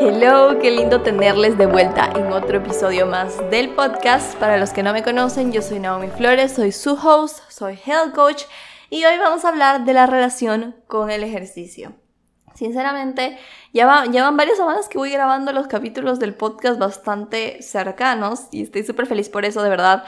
Hello, 0.00 0.58
qué 0.60 0.70
lindo 0.70 1.02
tenerles 1.02 1.58
de 1.58 1.66
vuelta 1.66 2.08
en 2.14 2.32
otro 2.32 2.58
episodio 2.58 3.06
más 3.06 3.50
del 3.50 3.70
podcast. 3.70 4.36
Para 4.38 4.56
los 4.56 4.70
que 4.70 4.84
no 4.84 4.92
me 4.92 5.02
conocen, 5.02 5.50
yo 5.50 5.60
soy 5.60 5.80
Naomi 5.80 6.06
Flores, 6.06 6.52
soy 6.52 6.70
su 6.70 6.92
host, 6.92 7.40
soy 7.48 7.76
health 7.84 8.14
coach 8.14 8.44
y 8.90 9.04
hoy 9.04 9.18
vamos 9.18 9.44
a 9.44 9.48
hablar 9.48 9.84
de 9.84 9.94
la 9.94 10.06
relación 10.06 10.76
con 10.86 11.10
el 11.10 11.24
ejercicio. 11.24 11.94
Sinceramente, 12.54 13.38
ya, 13.72 13.86
van 13.86 14.36
varias 14.36 14.56
semanas 14.56 14.88
que 14.88 14.98
voy 14.98 15.10
grabando 15.10 15.52
los 15.52 15.66
capítulos 15.66 16.18
del 16.18 16.34
podcast 16.34 16.78
bastante 16.78 17.62
cercanos 17.62 18.48
y 18.50 18.62
estoy 18.62 18.84
súper 18.84 19.06
feliz 19.06 19.28
por 19.28 19.44
eso, 19.44 19.62
de 19.62 19.70
verdad 19.70 20.04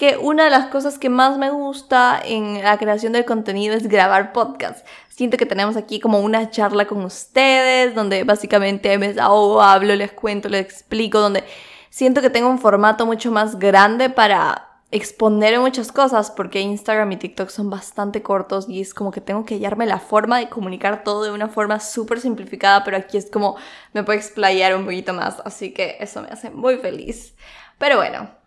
que 0.00 0.16
una 0.16 0.44
de 0.44 0.50
las 0.50 0.68
cosas 0.68 0.98
que 0.98 1.10
más 1.10 1.36
me 1.36 1.50
gusta 1.50 2.18
en 2.24 2.62
la 2.64 2.78
creación 2.78 3.12
del 3.12 3.26
contenido 3.26 3.74
es 3.74 3.86
grabar 3.86 4.32
podcast. 4.32 4.86
Siento 5.10 5.36
que 5.36 5.44
tenemos 5.44 5.76
aquí 5.76 6.00
como 6.00 6.20
una 6.20 6.48
charla 6.48 6.86
con 6.86 7.04
ustedes, 7.04 7.94
donde 7.94 8.24
básicamente 8.24 8.96
me 8.96 9.08
desahogo, 9.08 9.60
hablo, 9.60 9.94
les 9.94 10.10
cuento, 10.12 10.48
les 10.48 10.62
explico, 10.62 11.20
donde 11.20 11.44
siento 11.90 12.22
que 12.22 12.30
tengo 12.30 12.48
un 12.48 12.58
formato 12.58 13.04
mucho 13.04 13.30
más 13.30 13.58
grande 13.58 14.08
para 14.08 14.70
exponer 14.90 15.60
muchas 15.60 15.92
cosas, 15.92 16.30
porque 16.30 16.62
Instagram 16.62 17.12
y 17.12 17.16
TikTok 17.18 17.50
son 17.50 17.68
bastante 17.68 18.22
cortos 18.22 18.70
y 18.70 18.80
es 18.80 18.94
como 18.94 19.10
que 19.10 19.20
tengo 19.20 19.44
que 19.44 19.56
hallarme 19.56 19.84
la 19.84 19.98
forma 19.98 20.38
de 20.38 20.48
comunicar 20.48 21.04
todo 21.04 21.24
de 21.24 21.30
una 21.30 21.48
forma 21.48 21.78
súper 21.78 22.22
simplificada, 22.22 22.84
pero 22.84 22.96
aquí 22.96 23.18
es 23.18 23.30
como 23.30 23.56
me 23.92 24.02
puedo 24.02 24.18
explayar 24.18 24.74
un 24.74 24.86
poquito 24.86 25.12
más, 25.12 25.42
así 25.44 25.74
que 25.74 25.98
eso 26.00 26.22
me 26.22 26.28
hace 26.28 26.48
muy 26.48 26.78
feliz. 26.78 27.34
Pero 27.76 27.96
bueno, 27.96 28.39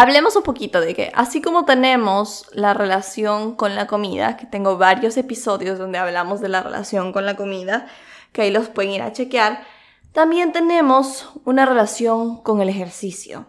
Hablemos 0.00 0.36
un 0.36 0.44
poquito 0.44 0.80
de 0.80 0.94
que 0.94 1.10
así 1.12 1.42
como 1.42 1.64
tenemos 1.64 2.46
la 2.52 2.72
relación 2.72 3.56
con 3.56 3.74
la 3.74 3.88
comida, 3.88 4.36
que 4.36 4.46
tengo 4.46 4.78
varios 4.78 5.16
episodios 5.16 5.76
donde 5.76 5.98
hablamos 5.98 6.40
de 6.40 6.48
la 6.48 6.62
relación 6.62 7.12
con 7.12 7.26
la 7.26 7.34
comida, 7.34 7.88
que 8.30 8.42
ahí 8.42 8.52
los 8.52 8.68
pueden 8.68 8.92
ir 8.92 9.02
a 9.02 9.12
chequear, 9.12 9.64
también 10.12 10.52
tenemos 10.52 11.28
una 11.44 11.66
relación 11.66 12.40
con 12.44 12.60
el 12.60 12.68
ejercicio. 12.68 13.46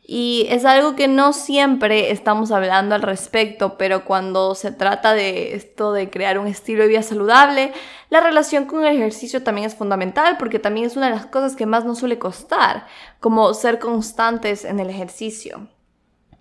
Y 0.00 0.46
es 0.50 0.64
algo 0.64 0.94
que 0.94 1.08
no 1.08 1.32
siempre 1.32 2.12
estamos 2.12 2.52
hablando 2.52 2.94
al 2.94 3.02
respecto, 3.02 3.76
pero 3.76 4.04
cuando 4.04 4.54
se 4.54 4.70
trata 4.70 5.14
de 5.14 5.56
esto 5.56 5.92
de 5.92 6.10
crear 6.10 6.38
un 6.38 6.46
estilo 6.46 6.82
de 6.82 6.90
vida 6.90 7.02
saludable, 7.02 7.72
la 8.08 8.20
relación 8.20 8.66
con 8.66 8.84
el 8.84 8.94
ejercicio 8.94 9.42
también 9.42 9.66
es 9.66 9.74
fundamental 9.74 10.36
porque 10.38 10.60
también 10.60 10.86
es 10.86 10.96
una 10.96 11.06
de 11.06 11.16
las 11.16 11.26
cosas 11.26 11.56
que 11.56 11.66
más 11.66 11.84
nos 11.84 11.98
suele 11.98 12.20
costar, 12.20 12.86
como 13.18 13.52
ser 13.52 13.80
constantes 13.80 14.64
en 14.64 14.78
el 14.78 14.90
ejercicio. 14.90 15.66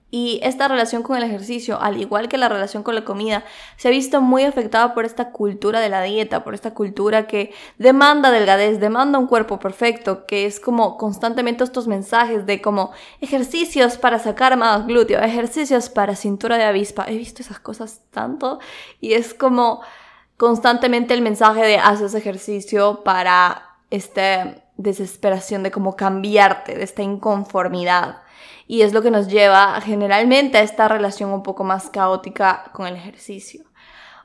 Y 0.10 0.40
esta 0.42 0.70
relación 0.70 1.04
con 1.04 1.18
el 1.18 1.24
ejercicio, 1.24 1.82
al 1.82 2.00
igual 2.00 2.30
que 2.30 2.38
la 2.38 2.48
relación 2.48 2.82
con 2.82 2.96
la 2.96 3.04
comida, 3.04 3.44
se 3.76 3.90
ha 3.90 3.92
visto 3.92 4.22
muy 4.22 4.46
afectada 4.46 4.94
por 4.94 5.04
esta 5.04 5.32
cultura 5.32 5.82
de 5.82 5.90
la 5.90 6.02
dieta, 6.02 6.46
por 6.46 6.54
esta 6.54 6.74
cultura 6.74 7.28
que 7.28 7.54
demanda 7.78 8.32
delgadez, 8.32 8.80
demanda 8.80 9.20
un 9.20 9.28
cuerpo 9.28 9.60
perfecto, 9.60 10.26
que 10.26 10.46
es 10.46 10.62
como 10.62 10.96
constantemente 10.96 11.66
estos 11.66 11.88
mensajes 11.88 12.46
de 12.46 12.62
como 12.62 12.92
ejercicios 13.20 13.98
para 13.98 14.18
sacar 14.18 14.56
más 14.56 14.88
glúteo, 14.88 15.20
ejercicios 15.22 15.90
para 15.90 16.16
cintura 16.16 16.58
de 16.58 16.64
avispa. 16.64 17.04
He 17.06 17.18
visto 17.18 17.42
esas 17.42 17.60
cosas 17.60 18.00
tanto 18.12 18.60
y 19.02 19.12
es 19.14 19.34
como 19.34 19.82
constantemente 20.38 21.16
el 21.16 21.22
mensaje 21.22 21.66
de 21.66 21.80
haces 21.80 22.14
ejercicio 22.14 23.04
para 23.04 23.76
esta 23.90 24.64
desesperación 24.78 25.64
de 25.64 25.72
como 25.72 25.98
cambiarte, 25.98 26.76
de 26.76 26.84
esta 26.84 27.02
inconformidad 27.02 28.22
y 28.68 28.82
es 28.82 28.94
lo 28.94 29.02
que 29.02 29.12
nos 29.12 29.28
lleva 29.28 29.80
generalmente 29.82 30.58
a 30.58 30.62
esta 30.62 30.88
relación 30.88 31.32
un 31.32 31.42
poco 31.42 31.64
más 31.64 31.90
caótica 31.90 32.70
con 32.74 32.86
el 32.86 32.96
ejercicio. 32.96 33.64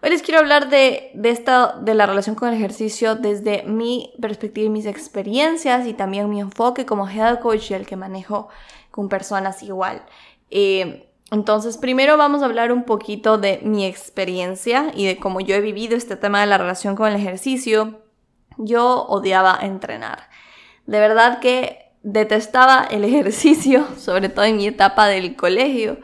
Hoy 0.03 0.11
les 0.11 0.23
quiero 0.23 0.41
hablar 0.41 0.69
de, 0.69 1.13
esta, 1.23 1.77
de 1.81 1.95
la 1.95 2.07
relación 2.07 2.35
con 2.35 2.49
el 2.49 2.57
ejercicio 2.57 3.15
desde 3.15 3.63
mi 3.63 4.13
perspectiva 4.21 4.67
y 4.67 4.71
mis 4.71 4.87
experiencias 4.87 5.87
y 5.87 5.95
también 5.95 6.29
mi 6.29 6.41
enfoque 6.41 6.85
como 6.85 7.09
health 7.09 7.39
coach 7.41 7.71
y 7.71 7.75
el 7.75 7.87
que 7.87 7.95
manejo 7.95 8.49
con 8.91 9.09
personas 9.09 9.63
igual. 9.63 10.03
Eh, 10.51 11.09
entonces, 11.31 11.79
primero 11.79 12.17
vamos 12.17 12.43
a 12.43 12.47
hablar 12.47 12.73
un 12.73 12.83
poquito 12.83 13.39
de 13.39 13.61
mi 13.63 13.87
experiencia 13.87 14.91
y 14.93 15.07
de 15.07 15.19
cómo 15.19 15.41
yo 15.41 15.55
he 15.55 15.61
vivido 15.61 15.97
este 15.97 16.17
tema 16.17 16.41
de 16.41 16.47
la 16.49 16.59
relación 16.59 16.97
con 16.97 17.09
el 17.09 17.15
ejercicio. 17.15 18.01
Yo 18.59 19.05
odiaba 19.05 19.57
entrenar. 19.63 20.29
De 20.87 20.99
verdad 20.99 21.39
que 21.39 21.82
detestaba 22.03 22.87
el 22.91 23.05
ejercicio, 23.05 23.87
sobre 23.97 24.29
todo 24.29 24.45
en 24.45 24.57
mi 24.57 24.67
etapa 24.67 25.09
del 25.09 25.37
colegio. 25.37 25.99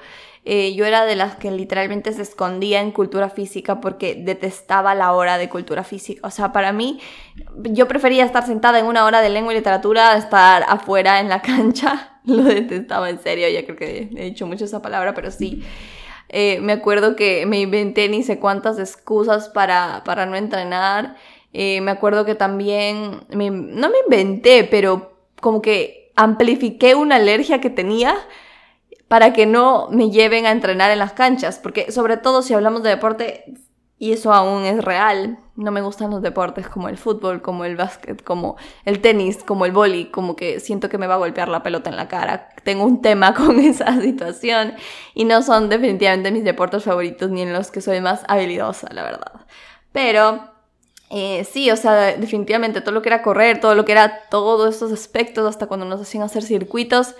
Eh, 0.50 0.75
yo 0.75 0.86
era 0.86 1.04
de 1.04 1.14
las 1.14 1.36
que 1.36 1.50
literalmente 1.50 2.10
se 2.12 2.22
escondía 2.22 2.81
en 2.81 2.91
cultura 2.91 3.28
física 3.28 3.82
porque 3.82 4.14
detestaba 4.14 4.94
la 4.94 5.12
hora 5.12 5.37
de 5.37 5.50
cultura 5.50 5.84
física. 5.84 6.26
O 6.26 6.31
sea, 6.31 6.53
para 6.53 6.72
mí, 6.72 7.00
yo 7.64 7.87
prefería 7.87 8.25
estar 8.25 8.47
sentada 8.47 8.78
en 8.78 8.87
una 8.87 9.04
hora 9.04 9.20
de 9.20 9.28
lengua 9.28 9.53
y 9.53 9.56
literatura 9.56 10.12
a 10.12 10.16
estar 10.16 10.64
afuera 10.66 11.20
en 11.20 11.28
la 11.28 11.42
cancha. 11.42 12.20
Lo 12.25 12.44
detestaba 12.44 13.10
en 13.10 13.20
serio, 13.20 13.47
ya 13.48 13.64
creo 13.64 13.76
que 13.76 14.08
he 14.16 14.25
dicho 14.25 14.47
mucho 14.47 14.64
esa 14.64 14.81
palabra, 14.81 15.12
pero 15.12 15.31
sí. 15.31 15.62
Eh, 16.31 16.60
me 16.60 16.72
acuerdo 16.72 17.16
que 17.16 17.44
me 17.44 17.60
inventé 17.60 18.08
ni 18.08 18.22
sé 18.22 18.38
cuántas 18.38 18.78
excusas 18.78 19.50
para, 19.50 20.03
para 20.04 20.25
no 20.25 20.37
entrenar. 20.37 21.16
Eh, 21.53 21.82
me 21.82 21.91
acuerdo 21.91 22.25
que 22.25 22.34
también, 22.34 23.20
no 23.31 23.91
me 23.91 23.98
inventé, 24.06 24.64
pero 24.64 25.18
como 25.41 25.62
que 25.62 26.12
amplifiqué 26.16 26.94
una 26.94 27.16
alergia 27.16 27.60
que 27.60 27.71
tenía 27.71 28.16
para 29.09 29.32
que 29.32 29.47
no 29.47 29.88
me 29.91 30.10
lleven 30.10 30.47
a 30.47 30.50
entrenar 30.50 30.91
en 30.91 30.99
las 30.99 31.12
canchas, 31.12 31.59
porque 31.59 31.91
sobre 31.93 32.16
todo 32.16 32.43
si 32.43 32.54
hablamos 32.54 32.82
de 32.82 32.91
deporte, 32.91 33.44
y 33.99 34.12
eso 34.12 34.32
aún 34.32 34.65
es 34.65 34.84
real, 34.84 35.38
no 35.56 35.72
me 35.72 35.81
gustan 35.81 36.10
los 36.10 36.22
deportes 36.22 36.69
como 36.69 36.88
el 36.88 36.99
fútbol, 36.99 37.43
como 37.43 37.65
el 37.65 37.75
básquet, 37.75 38.22
como 38.22 38.56
el 38.84 39.00
tenis, 39.00 39.43
como 39.43 39.65
el 39.65 39.72
boli, 39.72 40.06
como 40.06 40.37
que 40.37 40.60
siento 40.60 40.88
que 40.88 40.99
me 40.99 41.09
va 41.09 41.15
a 41.15 41.19
golpear 41.19 41.49
la 41.49 41.65
pelota 41.65 41.91
en 41.91 41.97
la 41.97 42.06
cara. 42.06 42.50
Tengo 42.62 42.84
un 42.84 43.03
tema 43.03 43.34
con 43.34 43.59
esa 43.59 44.00
situación 44.00 44.75
y 45.15 45.25
no 45.25 45.43
son 45.43 45.69
definitivamente 45.69 46.31
mis 46.31 46.44
deportes 46.44 46.84
favoritos 46.84 47.31
ni 47.31 47.43
en 47.43 47.53
los 47.53 47.72
que 47.72 47.81
soy 47.81 48.00
más 48.00 48.22
habilidosa, 48.28 48.88
la 48.93 49.03
verdad. 49.03 49.47
Pero 49.91 50.57
eh, 51.10 51.44
sí, 51.44 51.70
o 51.70 51.76
sea, 51.76 52.16
definitivamente 52.16 52.80
todo 52.80 52.92
lo 52.92 53.02
que 53.02 53.08
era 53.08 53.22
correr, 53.22 53.60
todo 53.60 53.74
lo 53.74 53.84
que 53.84 53.92
era 53.92 54.28
todos 54.30 54.74
estos 54.74 54.92
aspectos, 54.92 55.48
hasta 55.48 55.66
cuando 55.66 55.86
nos 55.86 56.00
hacían 56.00 56.22
hacer 56.22 56.42
circuitos, 56.42 57.14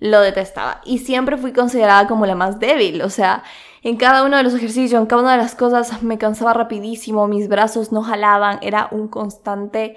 lo 0.00 0.20
detestaba. 0.20 0.80
Y 0.84 0.98
siempre 0.98 1.36
fui 1.36 1.52
considerada 1.52 2.06
como 2.06 2.26
la 2.26 2.34
más 2.34 2.58
débil, 2.58 3.02
o 3.02 3.10
sea, 3.10 3.42
en 3.82 3.96
cada 3.96 4.24
uno 4.24 4.38
de 4.38 4.42
los 4.42 4.54
ejercicios, 4.54 4.98
en 5.00 5.06
cada 5.06 5.22
una 5.22 5.32
de 5.32 5.38
las 5.38 5.54
cosas 5.54 6.02
me 6.02 6.18
cansaba 6.18 6.54
rapidísimo, 6.54 7.28
mis 7.28 7.48
brazos 7.48 7.92
no 7.92 8.02
jalaban, 8.02 8.58
era 8.62 8.88
un 8.90 9.08
constante... 9.08 9.96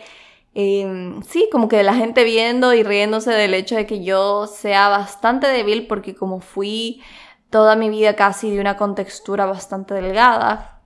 Em, 0.60 1.22
sí, 1.22 1.48
como 1.52 1.68
que 1.70 1.84
la 1.84 1.94
gente 1.94 2.24
viendo 2.24 2.74
y 2.74 2.82
riéndose 2.82 3.30
del 3.32 3.54
hecho 3.54 3.76
de 3.76 3.86
que 3.86 4.04
yo 4.04 4.48
sea 4.48 4.90
bastante 4.90 5.46
débil 5.48 5.86
porque 5.86 6.16
como 6.16 6.40
fui 6.40 7.04
toda 7.52 7.76
mi 7.76 7.90
vida 7.90 8.16
casi 8.16 8.50
de 8.50 8.60
una 8.60 8.76
contextura 8.76 9.46
bastante 9.46 9.94
delgada, 9.94 10.77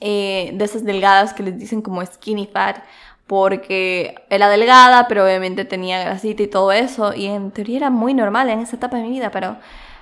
eh, 0.00 0.50
de 0.54 0.64
esas 0.64 0.84
delgadas 0.84 1.32
que 1.34 1.42
les 1.42 1.58
dicen 1.58 1.82
como 1.82 2.04
skinny 2.04 2.46
fat, 2.46 2.78
porque 3.26 4.14
era 4.30 4.48
delgada, 4.48 5.08
pero 5.08 5.24
obviamente 5.24 5.64
tenía 5.64 6.00
grasita 6.00 6.42
y 6.42 6.46
todo 6.46 6.72
eso, 6.72 7.14
y 7.14 7.26
en 7.26 7.50
teoría 7.50 7.78
era 7.78 7.90
muy 7.90 8.14
normal 8.14 8.48
en 8.50 8.60
esa 8.60 8.76
etapa 8.76 8.96
de 8.98 9.04
mi 9.04 9.10
vida, 9.10 9.30
pero, 9.30 9.56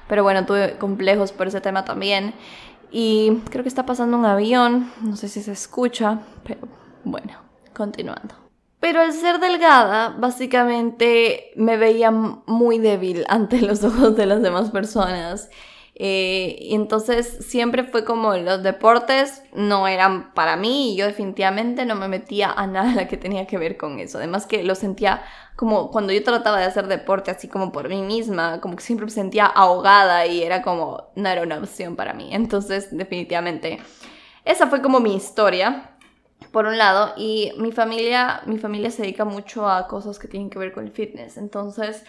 pero 0.09 0.23
bueno, 0.23 0.45
tuve 0.45 0.77
complejos 0.77 1.33
por 1.33 1.49
ese 1.49 1.61
tema 1.61 1.85
también. 1.85 2.35
Y 2.91 3.41
creo 3.51 3.65
que 3.65 3.69
está 3.69 3.87
pasando 3.87 4.17
un 4.17 4.25
avión, 4.25 4.93
no 5.01 5.17
sé 5.17 5.29
si 5.29 5.43
se 5.43 5.53
escucha, 5.53 6.21
pero 6.45 6.61
bueno, 7.03 7.33
continuando. 7.73 8.35
Pero 8.79 9.01
al 9.01 9.13
ser 9.13 9.41
delgada, 9.41 10.11
básicamente 10.11 11.51
me 11.57 11.79
veía 11.79 12.11
muy 12.11 12.79
débil 12.79 13.25
ante 13.29 13.63
los 13.63 13.83
ojos 13.85 14.15
de 14.15 14.27
las 14.27 14.43
demás 14.43 14.71
personas. 14.71 15.49
Eh, 15.97 16.57
y 16.61 16.75
entonces 16.75 17.39
siempre 17.47 17.85
fue 17.85 18.05
como 18.05 18.35
los 18.35 18.65
deportes 18.65 19.45
no 19.53 19.87
eran 19.87 20.35
para 20.35 20.57
mí 20.57 20.93
y 20.93 20.97
yo 20.97 21.07
definitivamente 21.07 21.87
no 21.87 21.95
me 21.95 22.09
metía 22.09 22.51
a 22.51 22.67
nada 22.67 23.07
que 23.07 23.17
tenía 23.17 23.47
que 23.47 23.59
ver 23.59 23.77
con 23.77 24.01
eso. 24.01 24.19
Además 24.19 24.47
que 24.47 24.65
lo 24.65 24.75
sentía 24.75 25.23
como 25.55 25.93
cuando 25.93 26.13
yo 26.13 26.23
trataba 26.25 26.59
de 26.59 26.65
hacer 26.65 26.89
deporte 26.89 27.31
así 27.31 27.47
como 27.47 27.71
por 27.71 27.89
mí 27.89 28.03
misma, 28.03 28.61
como 28.61 28.75
que 28.75 28.83
siempre 28.83 29.07
me 29.07 29.13
sentía 29.13 29.47
ahogada 29.47 30.27
y 30.27 30.43
era 30.43 30.63
como 30.63 31.13
no 31.15 31.29
era 31.29 31.43
una 31.43 31.59
opción 31.59 31.95
para 31.95 32.13
mí. 32.13 32.31
Entonces 32.33 32.89
definitivamente 32.91 33.79
esa 34.45 34.67
fue 34.67 34.83
como 34.83 34.99
mi 34.99 35.15
historia 35.15 35.91
por 36.51 36.67
un 36.67 36.77
lado 36.77 37.15
y 37.17 37.53
mi 37.59 37.71
familia 37.71 38.43
mi 38.47 38.59
familia 38.59 38.91
se 38.91 39.03
dedica 39.03 39.25
mucho 39.25 39.69
a 39.69 39.87
cosas 39.87 40.19
que 40.19 40.27
tienen 40.27 40.51
que 40.51 40.59
ver 40.59 40.73
con 40.73 40.85
el 40.85 40.91
fitness. 40.91 41.37
Entonces 41.37 42.05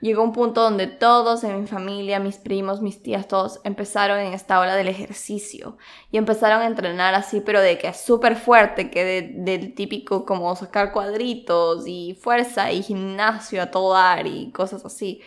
llegó 0.00 0.22
un 0.22 0.32
punto 0.32 0.62
donde 0.62 0.86
todos 0.86 1.44
en 1.44 1.60
mi 1.60 1.66
familia, 1.66 2.20
mis 2.20 2.38
primos, 2.38 2.80
mis 2.80 3.02
tías, 3.02 3.26
todos 3.26 3.60
empezaron 3.64 4.18
en 4.20 4.32
esta 4.32 4.60
ola 4.60 4.76
del 4.76 4.88
ejercicio 4.88 5.76
y 6.10 6.18
empezaron 6.18 6.62
a 6.62 6.66
entrenar 6.66 7.14
así, 7.14 7.40
pero 7.40 7.60
de 7.60 7.78
que 7.78 7.88
es 7.88 8.00
súper 8.00 8.36
fuerte, 8.36 8.90
que 8.90 9.32
del 9.34 9.74
típico 9.74 10.24
como 10.24 10.54
sacar 10.56 10.92
cuadritos 10.92 11.86
y 11.86 12.18
fuerza 12.20 12.72
y 12.72 12.82
gimnasio 12.82 13.62
a 13.62 13.70
todo 13.70 13.94
dar 13.94 14.26
y 14.26 14.52
cosas 14.52 14.84
así. 14.84 15.20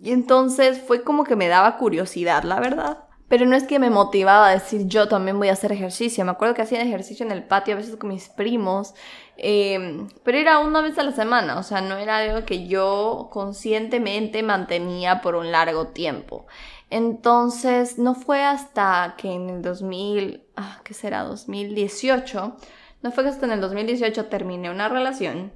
Y 0.00 0.12
entonces 0.12 0.80
fue 0.80 1.02
como 1.02 1.24
que 1.24 1.36
me 1.36 1.48
daba 1.48 1.78
curiosidad, 1.78 2.42
la 2.44 2.60
verdad. 2.60 3.03
Pero 3.28 3.46
no 3.46 3.56
es 3.56 3.64
que 3.64 3.78
me 3.78 3.90
motivaba 3.90 4.48
a 4.48 4.52
decir 4.52 4.86
yo 4.86 5.08
también 5.08 5.38
voy 5.38 5.48
a 5.48 5.54
hacer 5.54 5.72
ejercicio. 5.72 6.24
Me 6.24 6.30
acuerdo 6.32 6.54
que 6.54 6.62
hacía 6.62 6.82
ejercicio 6.82 7.24
en 7.24 7.32
el 7.32 7.42
patio 7.42 7.74
a 7.74 7.78
veces 7.78 7.96
con 7.96 8.10
mis 8.10 8.28
primos. 8.28 8.94
Em, 9.36 10.08
pero 10.22 10.38
era 10.38 10.58
una 10.58 10.82
vez 10.82 10.98
a 10.98 11.02
la 11.02 11.12
semana. 11.12 11.58
O 11.58 11.62
sea, 11.62 11.80
no 11.80 11.96
era 11.96 12.18
algo 12.18 12.44
que 12.44 12.66
yo 12.66 13.30
conscientemente 13.32 14.42
mantenía 14.42 15.22
por 15.22 15.36
un 15.36 15.50
largo 15.50 15.88
tiempo. 15.88 16.46
Entonces, 16.90 17.98
no 17.98 18.14
fue 18.14 18.42
hasta 18.44 19.14
que 19.16 19.32
en 19.32 19.48
el 19.50 19.62
2000, 19.62 20.44
ah, 20.56 20.80
¿qué 20.84 20.94
será? 20.94 21.24
2018. 21.24 22.56
No 23.02 23.12
fue 23.12 23.26
hasta 23.28 23.46
en 23.46 23.52
el 23.52 23.60
2018 23.60 24.26
terminé 24.26 24.70
una 24.70 24.88
relación 24.88 25.52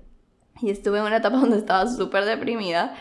y 0.60 0.70
estuve 0.70 0.98
en 0.98 1.04
una 1.04 1.18
etapa 1.18 1.36
donde 1.40 1.58
estaba 1.58 1.86
súper 1.86 2.24
deprimida 2.24 2.94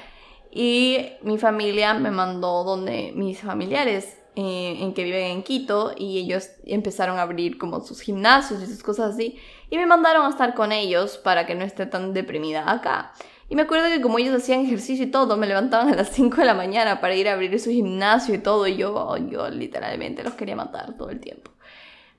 y 0.52 1.12
mi 1.22 1.38
familia 1.38 1.94
me 1.94 2.12
mandó 2.12 2.64
donde 2.64 3.12
mis 3.16 3.42
familiares 3.42 4.18
eh, 4.40 4.78
en 4.84 4.94
que 4.94 5.04
viven 5.04 5.32
en 5.32 5.42
Quito 5.42 5.94
y 5.98 6.20
ellos 6.20 6.52
empezaron 6.64 7.18
a 7.18 7.24
abrir 7.24 7.58
como 7.58 7.80
sus 7.80 8.02
gimnasios 8.02 8.62
y 8.62 8.68
sus 8.68 8.84
cosas 8.84 9.16
así 9.16 9.40
y 9.72 9.78
me 9.78 9.88
mandaron 9.88 10.28
a 10.28 10.30
estar 10.30 10.54
con 10.54 10.72
ellos 10.72 11.18
para 11.18 11.48
que 11.48 11.56
no 11.56 11.66
esté 11.66 11.88
tan 11.88 12.14
deprimida 12.14 12.72
acá. 12.72 13.14
Y 13.50 13.56
me 13.56 13.64
acuerdo 13.64 13.88
que 13.88 14.00
como 14.00 14.20
ellos 14.20 14.36
hacían 14.36 14.60
ejercicio 14.60 15.06
y 15.06 15.10
todo, 15.10 15.38
me 15.38 15.48
levantaban 15.48 15.92
a 15.92 15.96
las 15.96 16.10
5 16.14 16.38
de 16.38 16.46
la 16.46 16.54
mañana 16.54 17.02
para 17.02 17.16
ir 17.16 17.28
a 17.28 17.34
abrir 17.34 17.60
su 17.60 17.72
gimnasio 17.72 18.36
y 18.36 18.38
todo, 18.38 18.68
y 18.68 18.78
yo, 18.78 19.18
yo 19.18 19.50
literalmente 19.50 20.24
los 20.24 20.36
quería 20.36 20.56
matar 20.56 20.96
todo 20.96 21.10
el 21.10 21.20
tiempo. 21.20 21.50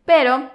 Pero 0.05 0.51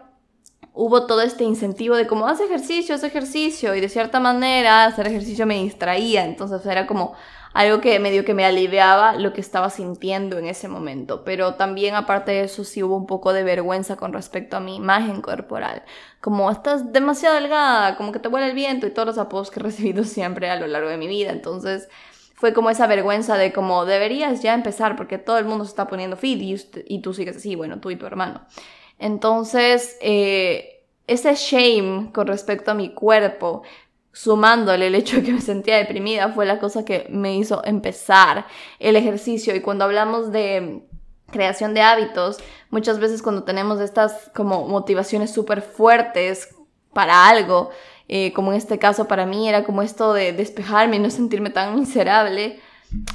hubo 0.73 1.05
todo 1.05 1.21
este 1.21 1.45
incentivo 1.45 1.95
de 1.95 2.07
como 2.07 2.27
hace 2.27 2.43
ejercicio, 2.43 2.93
hace 2.93 3.07
ejercicio, 3.07 3.73
y 3.73 3.79
de 3.79 3.87
cierta 3.87 4.19
manera 4.19 4.83
hacer 4.83 5.07
ejercicio 5.07 5.45
me 5.45 5.63
distraía, 5.63 6.25
entonces 6.25 6.65
era 6.65 6.87
como 6.87 7.13
algo 7.53 7.81
que 7.81 7.99
medio 7.99 8.25
que 8.25 8.33
me 8.33 8.45
aliviaba 8.45 9.15
lo 9.15 9.31
que 9.31 9.41
estaba 9.41 9.69
sintiendo 9.69 10.39
en 10.39 10.45
ese 10.45 10.67
momento. 10.67 11.23
Pero 11.23 11.53
también 11.53 11.95
aparte 11.95 12.31
de 12.31 12.41
eso 12.41 12.63
sí 12.63 12.81
hubo 12.81 12.97
un 12.97 13.05
poco 13.05 13.31
de 13.31 13.43
vergüenza 13.43 13.95
con 13.95 14.11
respecto 14.11 14.57
a 14.57 14.59
mi 14.59 14.75
imagen 14.75 15.21
corporal. 15.21 15.83
Como 16.19 16.49
estás 16.49 16.91
demasiado 16.91 17.35
delgada, 17.35 17.95
como 17.95 18.11
que 18.11 18.19
te 18.19 18.27
vuela 18.27 18.47
el 18.47 18.55
viento 18.55 18.87
y 18.87 18.91
todos 18.91 19.05
los 19.05 19.17
apodos 19.17 19.51
que 19.51 19.59
he 19.59 19.63
recibido 19.71 20.03
siempre 20.03 20.49
a 20.49 20.55
lo 20.55 20.67
largo 20.67 20.89
de 20.89 20.97
mi 20.97 21.07
vida. 21.07 21.31
Entonces 21.31 21.87
fue 22.33 22.53
como 22.53 22.71
esa 22.71 22.87
vergüenza 22.87 23.37
de 23.37 23.53
como 23.53 23.85
deberías 23.85 24.41
ya 24.41 24.53
empezar 24.53 24.95
porque 24.95 25.19
todo 25.19 25.37
el 25.37 25.45
mundo 25.45 25.63
se 25.63 25.69
está 25.69 25.87
poniendo 25.87 26.17
fit 26.17 26.41
y, 26.85 26.99
tú 26.99 27.13
sigues 27.13 27.37
así, 27.37 27.55
bueno, 27.55 27.79
tú 27.79 27.91
y 27.91 27.95
tu 27.95 28.05
hermano. 28.07 28.41
Entonces, 28.99 29.97
eh, 30.01 30.73
ese 31.07 31.35
shame 31.35 32.11
con 32.13 32.27
respecto 32.27 32.71
a 32.71 32.73
mi 32.73 32.93
cuerpo 32.93 33.63
sumándole 34.13 34.87
el 34.87 34.95
hecho 34.95 35.17
de 35.17 35.23
que 35.23 35.33
me 35.33 35.41
sentía 35.41 35.77
deprimida 35.77 36.29
fue 36.29 36.45
la 36.45 36.59
cosa 36.59 36.85
que 36.85 37.07
me 37.09 37.35
hizo 37.35 37.63
empezar 37.65 38.45
el 38.79 38.95
ejercicio 38.95 39.55
y 39.55 39.61
cuando 39.61 39.83
hablamos 39.83 40.31
de 40.31 40.83
creación 41.31 41.73
de 41.73 41.81
hábitos, 41.81 42.37
muchas 42.69 42.99
veces 42.99 43.23
cuando 43.23 43.43
tenemos 43.43 43.81
estas 43.81 44.31
como 44.35 44.67
motivaciones 44.67 45.33
súper 45.33 45.63
fuertes 45.63 46.55
para 46.93 47.27
algo, 47.27 47.71
eh, 48.07 48.31
como 48.33 48.51
en 48.51 48.57
este 48.57 48.77
caso 48.77 49.07
para 49.07 49.25
mí 49.25 49.49
era 49.49 49.63
como 49.63 49.81
esto 49.81 50.13
de 50.13 50.31
despejarme 50.31 50.97
y 50.97 50.99
no 50.99 51.09
sentirme 51.09 51.49
tan 51.49 51.77
miserable, 51.79 52.59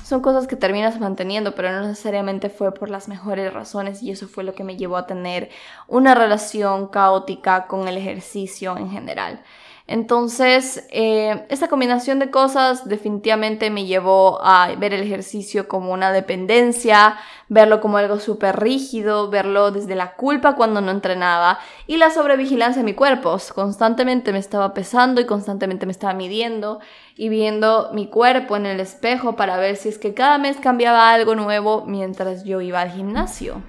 son 0.05 0.21
cosas 0.21 0.49
que 0.49 0.57
terminas 0.57 0.99
manteniendo, 0.99 1.55
pero 1.55 1.71
no 1.71 1.87
necesariamente 1.87 2.51
fue 2.51 2.75
por 2.75 2.91
las 2.91 3.07
mejores 3.07 3.53
razones 3.53 4.03
y 4.03 4.11
eso 4.11 4.27
fue 4.27 4.43
lo 4.43 4.55
que 4.55 4.65
me 4.65 4.77
llevó 4.77 4.97
a 4.97 5.07
tener 5.07 5.51
una 5.87 6.17
relación 6.17 6.89
caótica 6.89 7.69
con 7.69 7.87
el 7.87 7.97
ejercicio 7.97 8.77
en 8.77 8.91
general. 8.91 9.45
Entonces, 9.91 10.87
eh, 10.91 11.47
esta 11.49 11.69
combinación 11.69 12.19
de 12.19 12.31
cosas 12.31 12.87
definitivamente 12.87 13.71
me 13.71 13.87
llevó 13.87 14.39
a 14.45 14.75
ver 14.77 14.93
el 14.93 15.03
ejercicio 15.03 15.67
como 15.67 15.95
una 15.95 16.13
dependencia, 16.13 17.17
verlo 17.49 17.81
como 17.81 17.97
algo 17.97 18.21
súper 18.21 18.61
rígido, 18.61 19.31
verlo 19.31 19.71
desde 19.71 19.95
la 19.95 20.15
culpa 20.15 20.57
cuando 20.57 20.83
no 20.83 20.91
entrenaba 20.91 21.59
y 21.87 21.97
la 21.97 22.11
sobrevigilancia 22.11 22.83
de 22.83 22.85
mi 22.85 22.93
cuerpo. 22.93 23.39
Constantemente 23.55 24.31
me 24.31 24.39
estaba 24.39 24.75
pesando 24.75 25.23
y 25.23 25.25
constantemente 25.25 25.87
me 25.87 25.93
estaba 25.93 26.13
midiendo 26.13 26.81
y 27.17 27.31
viendo 27.31 27.89
mi 27.95 28.09
cuerpo 28.09 28.57
en 28.57 28.67
el 28.67 28.81
espejo 28.81 29.37
para 29.37 29.57
ver 29.57 29.77
si 29.77 29.89
es 29.89 29.99
que 29.99 30.13
cada 30.13 30.37
mes 30.37 30.59
cambiaba 30.59 31.11
algo 31.11 31.35
nuevo 31.35 31.85
mientras 31.87 32.45
yo 32.45 32.61
iba 32.61 32.83
al 32.83 32.91
gimnasio. 32.91 33.63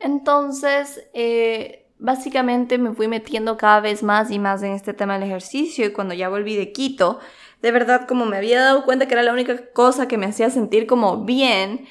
Entonces, 0.00 1.08
eh, 1.14 1.81
básicamente 2.02 2.78
me 2.78 2.92
fui 2.92 3.08
metiendo 3.08 3.56
cada 3.56 3.80
vez 3.80 4.02
más 4.02 4.30
y 4.30 4.38
más 4.38 4.62
en 4.62 4.72
este 4.72 4.92
tema 4.92 5.14
del 5.14 5.22
ejercicio 5.22 5.86
y 5.86 5.92
cuando 5.92 6.14
ya 6.14 6.28
volví 6.28 6.56
de 6.56 6.72
Quito, 6.72 7.20
de 7.62 7.70
verdad 7.70 8.06
como 8.08 8.26
me 8.26 8.36
había 8.36 8.60
dado 8.60 8.84
cuenta 8.84 9.06
que 9.06 9.14
era 9.14 9.22
la 9.22 9.32
única 9.32 9.72
cosa 9.72 10.08
que 10.08 10.18
me 10.18 10.26
hacía 10.26 10.50
sentir 10.50 10.86
como 10.86 11.24
bien, 11.24 11.86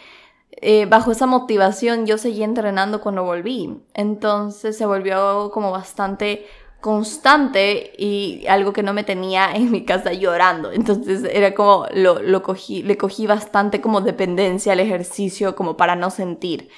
eh, 0.52 0.86
bajo 0.86 1.12
esa 1.12 1.28
motivación 1.28 2.06
yo 2.06 2.18
seguí 2.18 2.44
entrenando 2.44 3.02
cuando 3.02 3.24
volví. 3.24 3.82
Entonces 3.94 4.78
se 4.78 4.86
volvió 4.86 5.50
como 5.52 5.72
bastante 5.72 6.46
constante 6.82 7.94
y 7.98 8.46
algo 8.48 8.74
que 8.74 8.84
no 8.84 8.94
me 8.94 9.04
tenía 9.06 9.54
en 9.56 9.72
mi 9.72 9.86
casa 9.86 10.12
llorando. 10.12 10.72
Entonces 10.74 11.24
era 11.32 11.56
como 11.56 11.86
lo, 11.94 12.22
lo 12.22 12.44
cogí, 12.44 12.84
le 12.84 12.98
cogí 12.98 13.28
bastante 13.28 13.80
como 13.80 14.02
dependencia 14.02 14.74
al 14.74 14.82
ejercicio 14.82 15.56
como 15.56 15.78
para 15.78 15.96
no 15.96 16.10
sentir. 16.10 16.70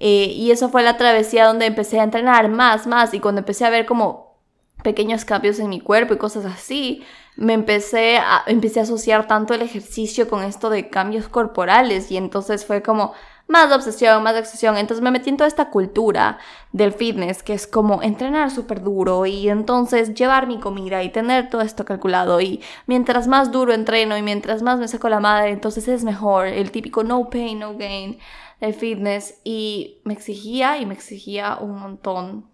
Eh, 0.00 0.32
y 0.32 0.52
eso 0.52 0.68
fue 0.68 0.82
la 0.84 0.96
travesía 0.96 1.46
donde 1.46 1.66
empecé 1.66 1.98
a 2.00 2.04
entrenar 2.04 2.48
más, 2.48 2.86
más. 2.86 3.12
Y 3.14 3.20
cuando 3.20 3.40
empecé 3.40 3.64
a 3.64 3.70
ver 3.70 3.84
como 3.84 4.38
pequeños 4.82 5.24
cambios 5.24 5.58
en 5.58 5.68
mi 5.68 5.80
cuerpo 5.80 6.14
y 6.14 6.18
cosas 6.18 6.44
así, 6.44 7.04
me 7.36 7.52
empecé 7.52 8.18
a, 8.18 8.44
empecé 8.46 8.78
a 8.80 8.84
asociar 8.84 9.26
tanto 9.26 9.54
el 9.54 9.62
ejercicio 9.62 10.28
con 10.28 10.44
esto 10.44 10.70
de 10.70 10.88
cambios 10.88 11.28
corporales. 11.28 12.12
Y 12.12 12.16
entonces 12.16 12.64
fue 12.64 12.80
como 12.80 13.12
más 13.48 13.72
obsesión, 13.72 14.22
más 14.22 14.36
obsesión. 14.36 14.76
Entonces 14.76 15.02
me 15.02 15.10
metí 15.10 15.30
en 15.30 15.36
toda 15.36 15.48
esta 15.48 15.70
cultura 15.70 16.38
del 16.72 16.92
fitness, 16.92 17.42
que 17.42 17.54
es 17.54 17.66
como 17.66 18.02
entrenar 18.02 18.52
súper 18.52 18.82
duro 18.82 19.26
y 19.26 19.48
entonces 19.48 20.14
llevar 20.14 20.46
mi 20.46 20.60
comida 20.60 21.02
y 21.02 21.10
tener 21.10 21.50
todo 21.50 21.62
esto 21.62 21.84
calculado. 21.84 22.40
Y 22.40 22.62
mientras 22.86 23.26
más 23.26 23.50
duro 23.50 23.72
entreno 23.72 24.16
y 24.16 24.22
mientras 24.22 24.62
más 24.62 24.78
me 24.78 24.86
saco 24.86 25.08
la 25.08 25.18
madre, 25.18 25.50
entonces 25.50 25.88
es 25.88 26.04
mejor. 26.04 26.46
El 26.46 26.70
típico 26.70 27.02
no 27.02 27.28
pain, 27.30 27.58
no 27.58 27.76
gain 27.76 28.18
de 28.60 28.72
fitness 28.72 29.40
y 29.44 30.00
me 30.04 30.12
exigía 30.12 30.78
y 30.78 30.86
me 30.86 30.94
exigía 30.94 31.58
un 31.60 31.78
montón. 31.78 32.46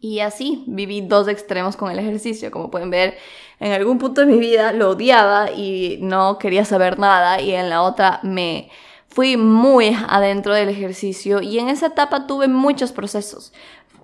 Y 0.00 0.20
así 0.20 0.64
viví 0.68 1.00
dos 1.00 1.26
extremos 1.26 1.76
con 1.76 1.90
el 1.90 1.98
ejercicio. 1.98 2.50
Como 2.50 2.70
pueden 2.70 2.90
ver, 2.90 3.16
en 3.58 3.72
algún 3.72 3.98
punto 3.98 4.20
de 4.20 4.28
mi 4.28 4.38
vida 4.38 4.72
lo 4.72 4.90
odiaba 4.90 5.50
y 5.50 5.98
no 6.02 6.38
quería 6.38 6.64
saber 6.64 6.98
nada 6.98 7.40
y 7.40 7.52
en 7.52 7.68
la 7.68 7.82
otra 7.82 8.20
me 8.22 8.70
fui 9.08 9.36
muy 9.36 9.96
adentro 10.08 10.54
del 10.54 10.68
ejercicio 10.68 11.40
y 11.40 11.58
en 11.58 11.68
esa 11.68 11.86
etapa 11.86 12.26
tuve 12.26 12.46
muchos 12.46 12.92
procesos. 12.92 13.52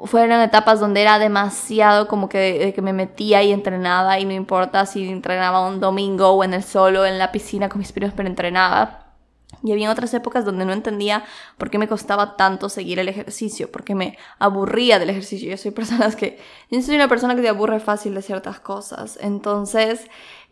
Fueron 0.07 0.41
etapas 0.41 0.81
donde 0.81 1.03
era 1.03 1.21
demasiado 1.21 2.09
como 2.09 2.29
que, 2.29 2.73
que 2.75 2.83
me 2.83 2.93
metía 2.93 3.45
y 3.45 3.53
entrenaba 3.53 4.19
y 4.19 4.25
no 4.25 4.33
importa 4.33 4.87
si 4.87 5.09
entrenaba 5.09 5.67
un 5.67 5.79
domingo 5.79 6.31
o 6.31 6.43
en 6.43 6.55
el 6.55 6.65
solo, 6.65 7.07
en 7.07 7.19
la 7.19 7.31
piscina 7.31 7.69
con 7.69 7.79
mis 7.79 7.93
primos, 7.93 8.13
pero 8.17 8.29
entrenaba 8.29 9.04
y 9.65 9.73
había 9.73 9.91
otras 9.91 10.13
épocas 10.13 10.45
donde 10.45 10.67
no 10.67 10.75
entendía 10.75 11.25
por 11.57 11.71
qué 11.71 11.79
me 11.79 11.89
costaba 11.89 12.37
tanto 12.37 12.69
seguir 12.69 12.99
el 12.99 13.09
ejercicio, 13.09 13.73
porque 13.73 13.95
me 13.95 14.19
aburría 14.39 14.99
del 14.99 15.09
ejercicio. 15.09 15.51
Yo 15.51 15.57
soy 15.57 15.71
personas 15.73 16.17
que, 16.17 16.39
yo 16.71 16.83
soy 16.83 16.97
una 16.97 17.09
persona 17.09 17.35
que 17.35 17.41
se 17.41 17.49
aburre 17.49 17.81
fácil 17.81 18.15
de 18.15 18.21
ciertas 18.21 18.61
cosas. 18.61 19.19
Entonces, 19.23 20.03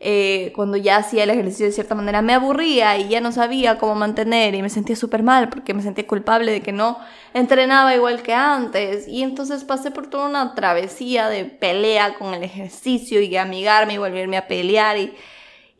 eh, 0.00 0.50
cuando 0.56 0.78
ya 0.78 0.96
hacía 0.96 1.24
el 1.24 1.30
ejercicio 1.30 1.66
de 1.66 1.72
cierta 1.72 1.94
manera, 1.94 2.22
me 2.22 2.32
aburría 2.32 2.96
y 2.96 3.08
ya 3.08 3.20
no 3.20 3.32
sabía 3.32 3.76
cómo 3.78 3.94
mantener 3.94 4.54
y 4.54 4.62
me 4.62 4.70
sentía 4.70 4.96
súper 4.96 5.22
mal 5.22 5.50
porque 5.50 5.74
me 5.74 5.82
sentía 5.82 6.06
culpable 6.06 6.50
de 6.50 6.62
que 6.62 6.72
no 6.72 6.98
entrenaba 7.34 7.94
igual 7.94 8.22
que 8.22 8.32
antes. 8.32 9.06
Y 9.06 9.22
entonces 9.22 9.64
pasé 9.64 9.90
por 9.90 10.08
toda 10.08 10.26
una 10.26 10.54
travesía 10.54 11.28
de 11.28 11.44
pelea 11.44 12.14
con 12.14 12.32
el 12.32 12.42
ejercicio 12.44 13.20
y 13.20 13.36
amigarme 13.36 13.92
y 13.94 13.98
volverme 13.98 14.38
a 14.38 14.48
pelear 14.48 14.96
y 14.96 15.12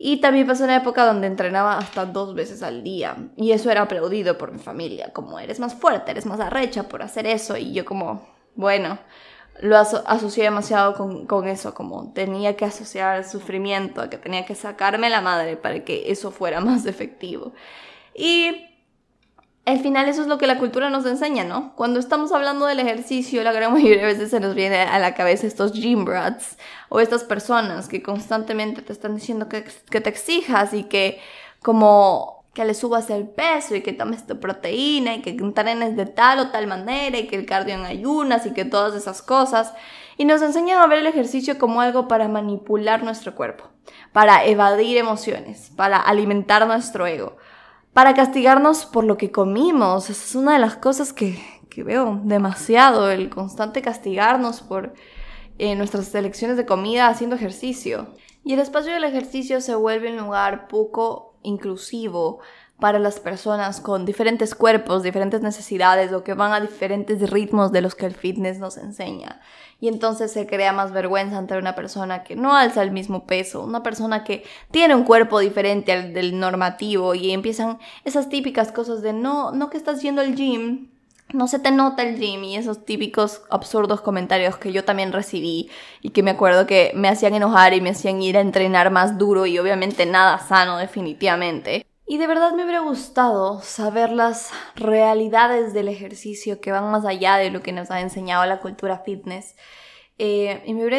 y 0.05 0.17
también 0.17 0.49
pasó 0.49 0.65
una 0.65 0.75
época 0.75 1.07
donde 1.07 1.29
entrenaba 1.29 1.79
hasta 1.79 2.07
dos 2.07 2.35
veces 2.35 2.65
al 2.65 2.83
día. 2.83 3.15
Y 3.37 3.53
eso 3.53 3.71
era 3.71 3.83
aplaudido 3.83 4.37
por 4.37 4.51
mi 4.51 4.59
familia, 4.59 5.13
como 5.13 5.39
eres 5.39 5.61
más 5.61 5.77
fuerte, 5.77 6.11
eres 6.11 6.27
más 6.27 6.41
arrecha 6.41 6.89
por 6.89 7.05
hacer 7.05 7.25
eso. 7.25 7.57
Y 7.57 7.73
yo 7.73 7.85
como, 7.85 8.27
bueno, 8.57 8.99
lo 9.61 9.77
asocié 9.79 10.43
demasiado 10.43 10.95
con, 10.95 11.25
con, 11.27 11.47
eso, 11.47 11.73
como 11.73 12.13
tenía 12.13 12.57
que 12.57 12.65
asociar 12.65 13.19
el 13.19 13.25
sufrimiento, 13.25 14.11
que 14.11 14.19
tenía 14.19 14.45
que 14.45 14.57
sacarme 14.57 15.09
la 15.09 15.21
madre 15.21 15.57
para 15.57 15.85
que 15.85 16.11
eso 16.11 16.33
fuera 16.33 16.59
más 16.65 16.85
efectivo. 16.87 17.53
Y 18.13 18.72
al 19.65 19.79
final 19.81 20.09
eso 20.09 20.23
es 20.23 20.27
lo 20.27 20.39
que 20.39 20.49
la 20.49 20.59
cultura 20.59 20.91
nos 20.91 21.07
enseña, 21.07 21.45
¿no? 21.45 21.75
Cuando 21.77 22.01
estamos 22.01 22.33
hablando 22.33 22.67
del 22.67 22.81
ejercicio, 22.81 23.43
la 23.45 23.53
gran 23.53 23.73
mayoría 23.75 24.01
de 24.01 24.07
veces 24.07 24.31
se 24.31 24.41
nos 24.41 24.55
viene 24.55 24.83
a 24.83 24.99
la 24.99 25.15
cabeza 25.15 25.47
estos 25.47 25.73
gym 25.73 26.05
brats 26.05 26.59
o 26.89 27.01
estas 27.01 27.25
personas 27.25 27.89
que 27.89 28.03
constantemente 28.03 28.83
te 28.83 28.93
están 28.93 29.15
diciendo 29.15 29.49
que, 29.49 29.65
que 29.91 30.01
te 30.01 30.11
exijas 30.11 30.75
y 30.75 30.85
que 30.85 31.21
como 31.63 32.43
que 32.55 32.65
le 32.65 32.75
subas 32.75 33.09
el 33.09 33.29
peso 33.29 33.75
y 33.75 33.81
que 33.81 33.95
tomes 33.95 34.27
tu 34.27 34.39
proteína 34.39 35.15
y 35.15 35.23
que 35.23 35.31
entrenes 35.31 35.97
de 35.97 36.05
tal 36.07 36.41
o 36.41 36.49
tal 36.51 36.67
manera 36.67 37.17
y 37.17 37.27
que 37.27 37.37
el 37.37 37.47
cardio 37.47 37.75
en 37.75 37.87
ayunas 37.87 38.45
y 38.45 38.53
que 38.53 38.67
todas 38.67 38.95
esas 38.95 39.23
cosas. 39.23 39.73
Y 40.19 40.27
nos 40.27 40.43
enseñan 40.43 40.81
a 40.81 40.87
ver 40.87 40.99
el 40.99 41.07
ejercicio 41.07 41.59
como 41.59 41.81
algo 41.81 42.09
para 42.09 42.29
manipular 42.29 43.03
nuestro 43.05 43.35
cuerpo, 43.35 43.71
para 44.13 44.45
evadir 44.45 44.99
emociones, 44.99 45.71
para 45.77 45.97
alimentar 45.97 46.67
nuestro 46.67 47.07
ego 47.07 47.39
para 47.93 48.15
castigarnos 48.15 48.87
por 48.87 49.05
lo 49.05 49.17
que 49.17 49.31
comimos. 49.31 50.11
Esa 50.11 50.25
es 50.25 50.35
una 50.35 50.55
de 50.55 50.59
las 50.59 50.77
cosas 50.77 51.13
que, 51.13 51.39
veo 51.77 52.21
demasiado, 52.25 53.11
el 53.11 53.31
constante 53.31 53.83
castigarnos 53.83 54.61
por 54.61 54.95
eh, 55.59 55.75
nuestras 55.75 56.15
elecciones 56.15 56.57
de 56.57 56.67
comida 56.67 57.09
haciendo 57.09 57.37
ejercicio. 57.37 58.15
Y 58.45 58.55
el 58.55 58.61
espacio 58.61 58.93
del 58.93 59.05
ejercicio 59.05 59.61
se 59.61 59.75
vuelve 59.75 60.11
un 60.11 60.19
lugar 60.19 60.69
poco 60.69 61.39
inclusivo 61.43 62.41
para 62.83 62.99
las 62.99 63.21
personas 63.21 63.81
con 63.81 64.05
diferentes 64.05 64.57
cuerpos, 64.57 65.05
diferentes 65.05 65.41
necesidades 65.41 66.13
o 66.13 66.25
que 66.25 66.35
van 66.35 66.53
a 66.53 66.59
diferentes 66.59 67.31
ritmos 67.31 67.71
de 67.71 67.81
los 67.81 67.95
que 67.95 68.07
el 68.07 68.15
fitness 68.17 68.59
nos 68.59 68.77
enseña. 68.77 69.41
Y 69.79 69.87
entonces 69.87 70.33
se 70.33 70.49
crea 70.49 70.73
más 70.73 70.91
vergüenza 70.91 71.39
ante 71.39 71.57
una 71.57 71.77
persona 71.77 72.25
que 72.25 72.35
no 72.35 72.57
alza 72.57 72.83
el 72.83 72.91
mismo 72.91 73.25
peso, 73.25 73.63
una 73.63 73.85
persona 73.85 74.25
que 74.25 74.43
tiene 74.73 74.97
un 74.97 75.05
cuerpo 75.05 75.39
diferente 75.39 75.93
al 75.93 76.13
del 76.13 76.41
normativo 76.41 77.15
y 77.15 77.31
empiezan 77.31 77.79
esas 78.05 78.29
típicas 78.29 78.73
cosas 78.73 79.01
de 79.01 79.13
no, 79.13 79.53
no 79.53 79.71
que 79.71 79.77
estás 79.77 80.03
yendo 80.03 80.21
al 80.21 80.35
gym, 80.35 80.89
no 81.33 81.47
se 81.47 81.61
te 81.61 81.71
nota 81.71 82.03
el 82.03 82.19
gym 82.19 82.43
y 82.43 82.57
esos 82.57 82.85
típicos 82.85 83.43
absurdos 83.49 84.01
comentarios 84.01 84.57
que 84.57 84.73
yo 84.73 84.85
también 84.85 85.13
recibí 85.13 85.71
y 86.01 86.11
que 86.11 86.25
me 86.25 86.33
acuerdo 86.33 86.67
que 86.67 86.91
me 86.97 87.07
hacían 87.07 87.35
enojar 87.35 87.75
y 87.75 87.81
me 87.81 87.91
hacían 87.91 88.21
ir 88.21 88.37
a 88.37 88.41
entrenar 88.41 88.91
más 88.91 89.19
duro 89.19 89.47
y 89.47 89.57
obviamente 89.61 90.05
nada 90.05 90.37
sano 90.41 90.79
definitivamente. 90.79 91.87
Y 92.13 92.19
de 92.19 92.27
verdad 92.27 92.53
me 92.53 92.65
hubiera 92.65 92.81
gustado 92.81 93.63
saber 93.63 94.13
las 94.13 94.51
realidades 94.75 95.73
del 95.73 95.89
ejercicio 95.89 96.61
que 96.61 96.71
van 96.71 96.91
más 96.91 97.07
allá 97.07 97.37
de 97.37 97.49
lo 97.49 97.63
que 97.63 97.73
nos 97.73 97.91
ha 97.91 98.03
enseñado 98.03 98.45
la 98.45 98.61
cultura 98.61 98.99
fitness. 98.99 99.57
Eh, 100.19 100.63
y 100.67 100.75
me 100.75 100.85
hubiera 100.85 100.99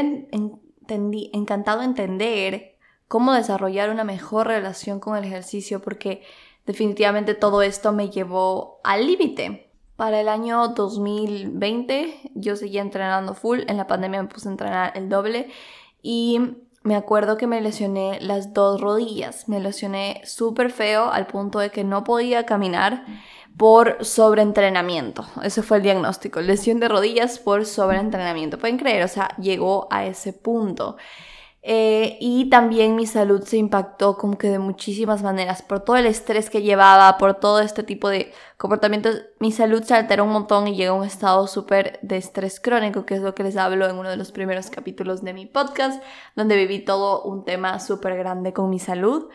encantado 1.34 1.84
entender 1.84 2.80
cómo 3.08 3.32
desarrollar 3.32 3.92
una 3.92 4.04
mejor 4.04 4.48
relación 4.48 5.00
con 5.00 5.16
el 5.16 5.24
ejercicio 5.24 5.84
porque 5.84 6.24
definitivamente 6.66 7.36
todo 7.36 7.62
esto 7.62 7.94
me 7.94 8.10
llevó 8.10 8.80
al 8.84 9.06
límite. 9.06 9.70
Para 9.96 10.20
el 10.20 10.28
año 10.28 10.70
2020 10.70 12.32
yo 12.34 12.56
seguía 12.56 12.82
entrenando 12.82 13.36
full, 13.36 13.60
en 13.68 13.78
la 13.78 13.86
pandemia 13.86 14.24
me 14.24 14.30
puse 14.30 14.48
a 14.48 14.52
entrenar 14.52 14.98
el 14.98 15.10
doble 15.10 15.52
y 16.02 16.40
me 16.84 16.96
acuerdo 16.96 17.38
que 17.38 17.48
me 17.48 17.62
lesioné 17.62 18.20
las 18.22 18.54
dos 18.54 18.80
rodillas. 18.80 19.48
Me 19.48 19.60
lesioné 19.60 20.22
súper 20.26 20.72
feo 20.72 21.12
al 21.12 21.28
punto 21.28 21.60
de 21.60 21.70
que 21.70 21.84
no 21.84 22.04
podía 22.04 22.46
caminar 22.46 23.06
por 23.58 24.04
sobreentrenamiento. 24.04 25.26
Ese 25.44 25.64
fue 25.64 25.78
el 25.78 25.84
diagnóstico. 25.84 26.42
Lesión 26.42 26.80
de 26.80 26.90
rodillas 26.90 27.40
por 27.40 27.66
sobreentrenamiento. 27.66 28.58
Pueden 28.58 28.78
creer, 28.78 29.04
o 29.04 29.08
sea, 29.08 29.30
llegó 29.38 29.88
a 29.92 30.06
ese 30.06 30.34
punto. 30.34 30.98
Eh, 31.66 32.18
y 32.20 32.50
también 32.50 32.98
mi 32.98 33.08
salud 33.08 33.42
se 33.44 33.56
impactó 33.56 34.18
como 34.18 34.38
que 34.38 34.50
de 34.50 34.60
muchísimas 34.60 35.24
maneras, 35.24 35.62
por 35.62 35.80
todo 35.80 35.96
el 35.96 36.06
estrés 36.08 36.50
que 36.50 36.62
llevaba, 36.62 37.18
por 37.18 37.36
todo 37.36 37.62
este 37.62 37.84
tipo 37.84 38.10
de 38.10 38.34
comportamientos, 38.58 39.22
mi 39.40 39.54
salud 39.54 39.82
se 39.82 39.94
alteró 39.94 40.26
un 40.26 40.32
montón 40.32 40.68
y 40.68 40.76
llegó 40.76 40.96
a 40.96 40.98
un 41.00 41.06
estado 41.06 41.48
súper 41.48 42.00
de 42.02 42.18
estrés 42.18 42.60
crónico, 42.60 43.06
que 43.06 43.16
es 43.16 43.22
lo 43.22 43.34
que 43.34 43.44
les 43.44 43.56
hablo 43.56 43.88
en 43.88 43.98
uno 43.98 44.10
de 44.10 44.18
los 44.18 44.34
primeros 44.34 44.70
capítulos 44.70 45.24
de 45.24 45.34
mi 45.34 45.46
podcast, 45.46 46.04
donde 46.36 46.58
viví 46.58 46.84
todo 46.84 47.24
un 47.24 47.46
tema 47.46 47.80
súper 47.80 48.18
grande 48.18 48.52
con 48.52 48.70
mi 48.70 48.80
salud. 48.80 49.30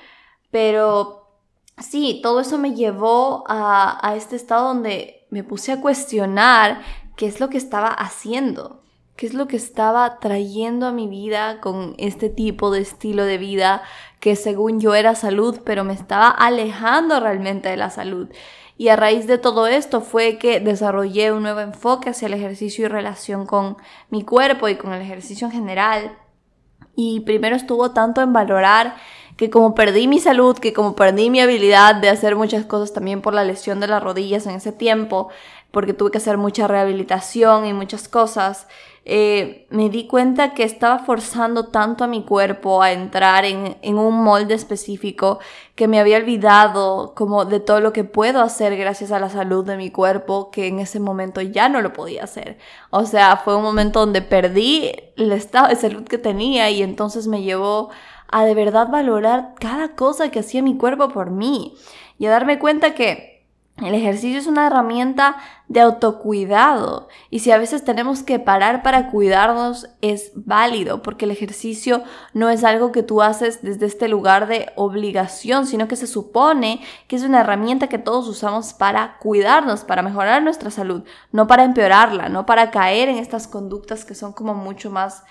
Pero 0.51 1.31
sí, 1.79 2.21
todo 2.23 2.41
eso 2.41 2.59
me 2.59 2.75
llevó 2.75 3.45
a, 3.49 4.07
a 4.07 4.17
este 4.17 4.37
estado 4.37 4.69
donde 4.69 5.27
me 5.31 5.45
puse 5.45 5.73
a 5.73 5.81
cuestionar 5.81 6.83
qué 7.17 7.27
es 7.27 7.41
lo 7.41 7.49
que 7.49 7.59
estaba 7.59 7.89
haciendo 7.89 8.83
qué 9.19 9.27
es 9.27 9.35
lo 9.35 9.49
que 9.49 9.57
estaba 9.57 10.21
trayendo 10.21 10.87
a 10.87 10.93
mi 10.93 11.09
vida 11.09 11.61
con 11.61 11.97
este 11.99 12.31
tipo 12.31 12.71
de 12.71 12.83
estilo 12.83 13.25
de 13.25 13.37
vida 13.37 13.83
que 14.21 14.37
según 14.37 14.81
yo 14.81 14.95
era 14.95 15.17
salud, 15.17 15.59
pero 15.65 15.83
me 15.83 15.93
estaba 15.93 16.29
alejando 16.29 17.19
realmente 17.19 17.69
de 17.69 17.77
la 17.77 17.91
salud. 17.91 18.29
Y 18.77 18.91
a 18.91 18.97
raíz 18.97 19.27
de 19.27 19.37
todo 19.37 19.67
esto 19.67 20.03
fue 20.03 20.39
que 20.39 20.61
desarrollé 20.61 21.33
un 21.33 21.43
nuevo 21.43 21.59
enfoque 21.59 22.11
hacia 22.11 22.27
el 22.27 22.35
ejercicio 22.35 22.85
y 22.85 22.89
relación 22.89 23.45
con 23.45 23.77
mi 24.09 24.23
cuerpo 24.23 24.69
y 24.69 24.77
con 24.77 24.93
el 24.93 25.03
ejercicio 25.03 25.49
en 25.49 25.53
general. 25.53 26.17
Y 26.95 27.19
primero 27.21 27.57
estuvo 27.57 27.91
tanto 27.91 28.23
en 28.23 28.33
valorar 28.33 28.95
que 29.37 29.51
como 29.51 29.75
perdí 29.75 30.09
mi 30.09 30.19
salud, 30.19 30.59
que 30.59 30.73
como 30.73 30.97
perdí 30.97 31.31
mi 31.31 31.41
habilidad 31.41 31.95
de 31.95 32.09
hacer 32.09 32.35
muchas 32.35 32.67
cosas 32.67 32.93
también 32.93 33.23
por 33.23 33.35
la 33.35 33.45
lesión 33.45 33.79
de 33.79 33.87
las 33.87 34.03
rodillas 34.03 34.47
en 34.47 34.57
ese 34.57 34.73
tiempo, 34.73 35.29
porque 35.71 35.93
tuve 35.93 36.11
que 36.11 36.19
hacer 36.19 36.39
mucha 36.39 36.67
rehabilitación 36.67 37.67
y 37.67 37.73
muchas 37.73 38.09
cosas, 38.09 38.67
eh, 39.11 39.67
me 39.71 39.89
di 39.89 40.07
cuenta 40.07 40.53
que 40.53 40.65
estaba 40.65 40.99
forzando 40.99 41.69
tanto 41.69 42.05
a 42.05 42.07
mi 42.07 42.25
cuerpo 42.25 42.83
a 42.83 42.93
entrar 42.93 43.47
en, 43.47 43.79
en, 43.81 43.99
un 43.99 44.23
molde 44.23 44.53
específico 44.53 45.39
que 45.75 45.89
me 45.89 45.99
había 45.99 46.19
olvidado 46.19 47.15
como 47.15 47.47
de 47.47 47.59
todo 47.59 47.81
lo 47.81 47.95
que 47.95 48.05
puedo 48.05 48.43
hacer 48.43 48.77
gracias 48.77 49.11
a 49.11 49.19
la 49.19 49.31
salud 49.31 49.65
de 49.65 49.79
mi 49.79 49.91
cuerpo 49.91 50.51
que 50.51 50.67
en 50.67 50.79
ese 50.79 51.01
momento 51.01 51.41
ya 51.41 51.71
no 51.71 51.81
lo 51.81 51.95
podía 51.95 52.25
hacer. 52.25 52.59
O 52.91 53.07
sea, 53.07 53.39
fue 53.39 53.57
un 53.57 53.63
momento 53.63 54.01
donde 54.01 54.21
perdí 54.21 54.93
el 55.17 55.33
estado 55.33 55.69
de 55.69 55.77
salud 55.77 56.05
que 56.05 56.19
tenía 56.19 56.69
y 56.69 56.83
entonces 56.83 57.29
me 57.29 57.43
llevó 57.43 57.89
a 58.31 58.45
de 58.45 58.55
verdad 58.55 58.89
valorar 58.89 59.55
cada 59.59 59.95
cosa 59.95 60.31
que 60.31 60.41
hacía 60.41 60.63
mi 60.63 60.77
cuerpo 60.77 61.09
por 61.09 61.31
mí 61.31 61.75
y 62.19 62.27
a 62.27 62.31
darme 62.31 62.59
cuenta 62.59 62.95
que 62.95 63.38
el 63.81 63.95
ejercicio 63.95 64.39
es 64.39 64.47
una 64.47 64.67
herramienta 64.67 65.37
de 65.69 65.81
autocuidado 65.81 67.09
y 67.31 67.41
si 67.41 67.53
a 67.53 67.59
veces 67.59 67.85
tenemos 67.85 68.23
que 68.23 68.39
parar 68.39 68.83
para 68.83 69.11
cuidarnos 69.11 69.89
es 70.01 70.33
válido 70.35 71.03
porque 71.03 71.27
el 71.27 71.31
ejercicio 71.31 72.03
no 72.35 72.49
es 72.49 72.65
algo 72.65 72.91
que 72.91 73.03
tú 73.03 73.23
haces 73.23 73.63
desde 73.63 73.87
este 73.87 74.09
lugar 74.09 74.49
de 74.49 74.73
obligación, 74.77 75.67
sino 75.67 75.87
que 75.87 75.97
se 75.97 76.07
supone 76.07 76.81
que 77.07 77.17
es 77.17 77.23
una 77.23 77.41
herramienta 77.41 77.89
que 77.89 77.99
todos 77.99 78.27
usamos 78.27 78.73
para 78.73 79.19
cuidarnos, 79.19 79.85
para 79.85 80.03
mejorar 80.03 80.43
nuestra 80.43 80.71
salud, 80.71 81.05
no 81.31 81.47
para 81.47 81.65
empeorarla, 81.65 82.29
no 82.29 82.47
para 82.47 82.71
caer 82.71 83.09
en 83.09 83.19
estas 83.19 83.47
conductas 83.47 84.05
que 84.05 84.15
son 84.15 84.33
como 84.33 84.55
mucho 84.55 84.91
más 84.91 85.23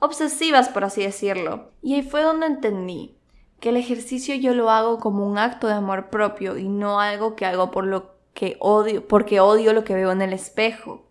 obsesivas, 0.00 0.68
por 0.68 0.84
así 0.84 1.02
decirlo. 1.02 1.70
Y 1.80 1.94
ahí 1.94 2.02
fue 2.02 2.22
donde 2.22 2.46
entendí 2.46 3.16
que 3.60 3.70
el 3.70 3.76
ejercicio 3.76 4.34
yo 4.34 4.54
lo 4.54 4.70
hago 4.70 4.98
como 4.98 5.26
un 5.26 5.38
acto 5.38 5.66
de 5.66 5.74
amor 5.74 6.10
propio 6.10 6.58
y 6.58 6.68
no 6.68 7.00
algo 7.00 7.34
que 7.36 7.46
hago 7.46 7.70
por 7.70 7.86
lo 7.86 8.14
que 8.34 8.56
odio, 8.60 9.06
porque 9.06 9.40
odio 9.40 9.72
lo 9.72 9.84
que 9.84 9.94
veo 9.94 10.12
en 10.12 10.22
el 10.22 10.32
espejo, 10.32 11.06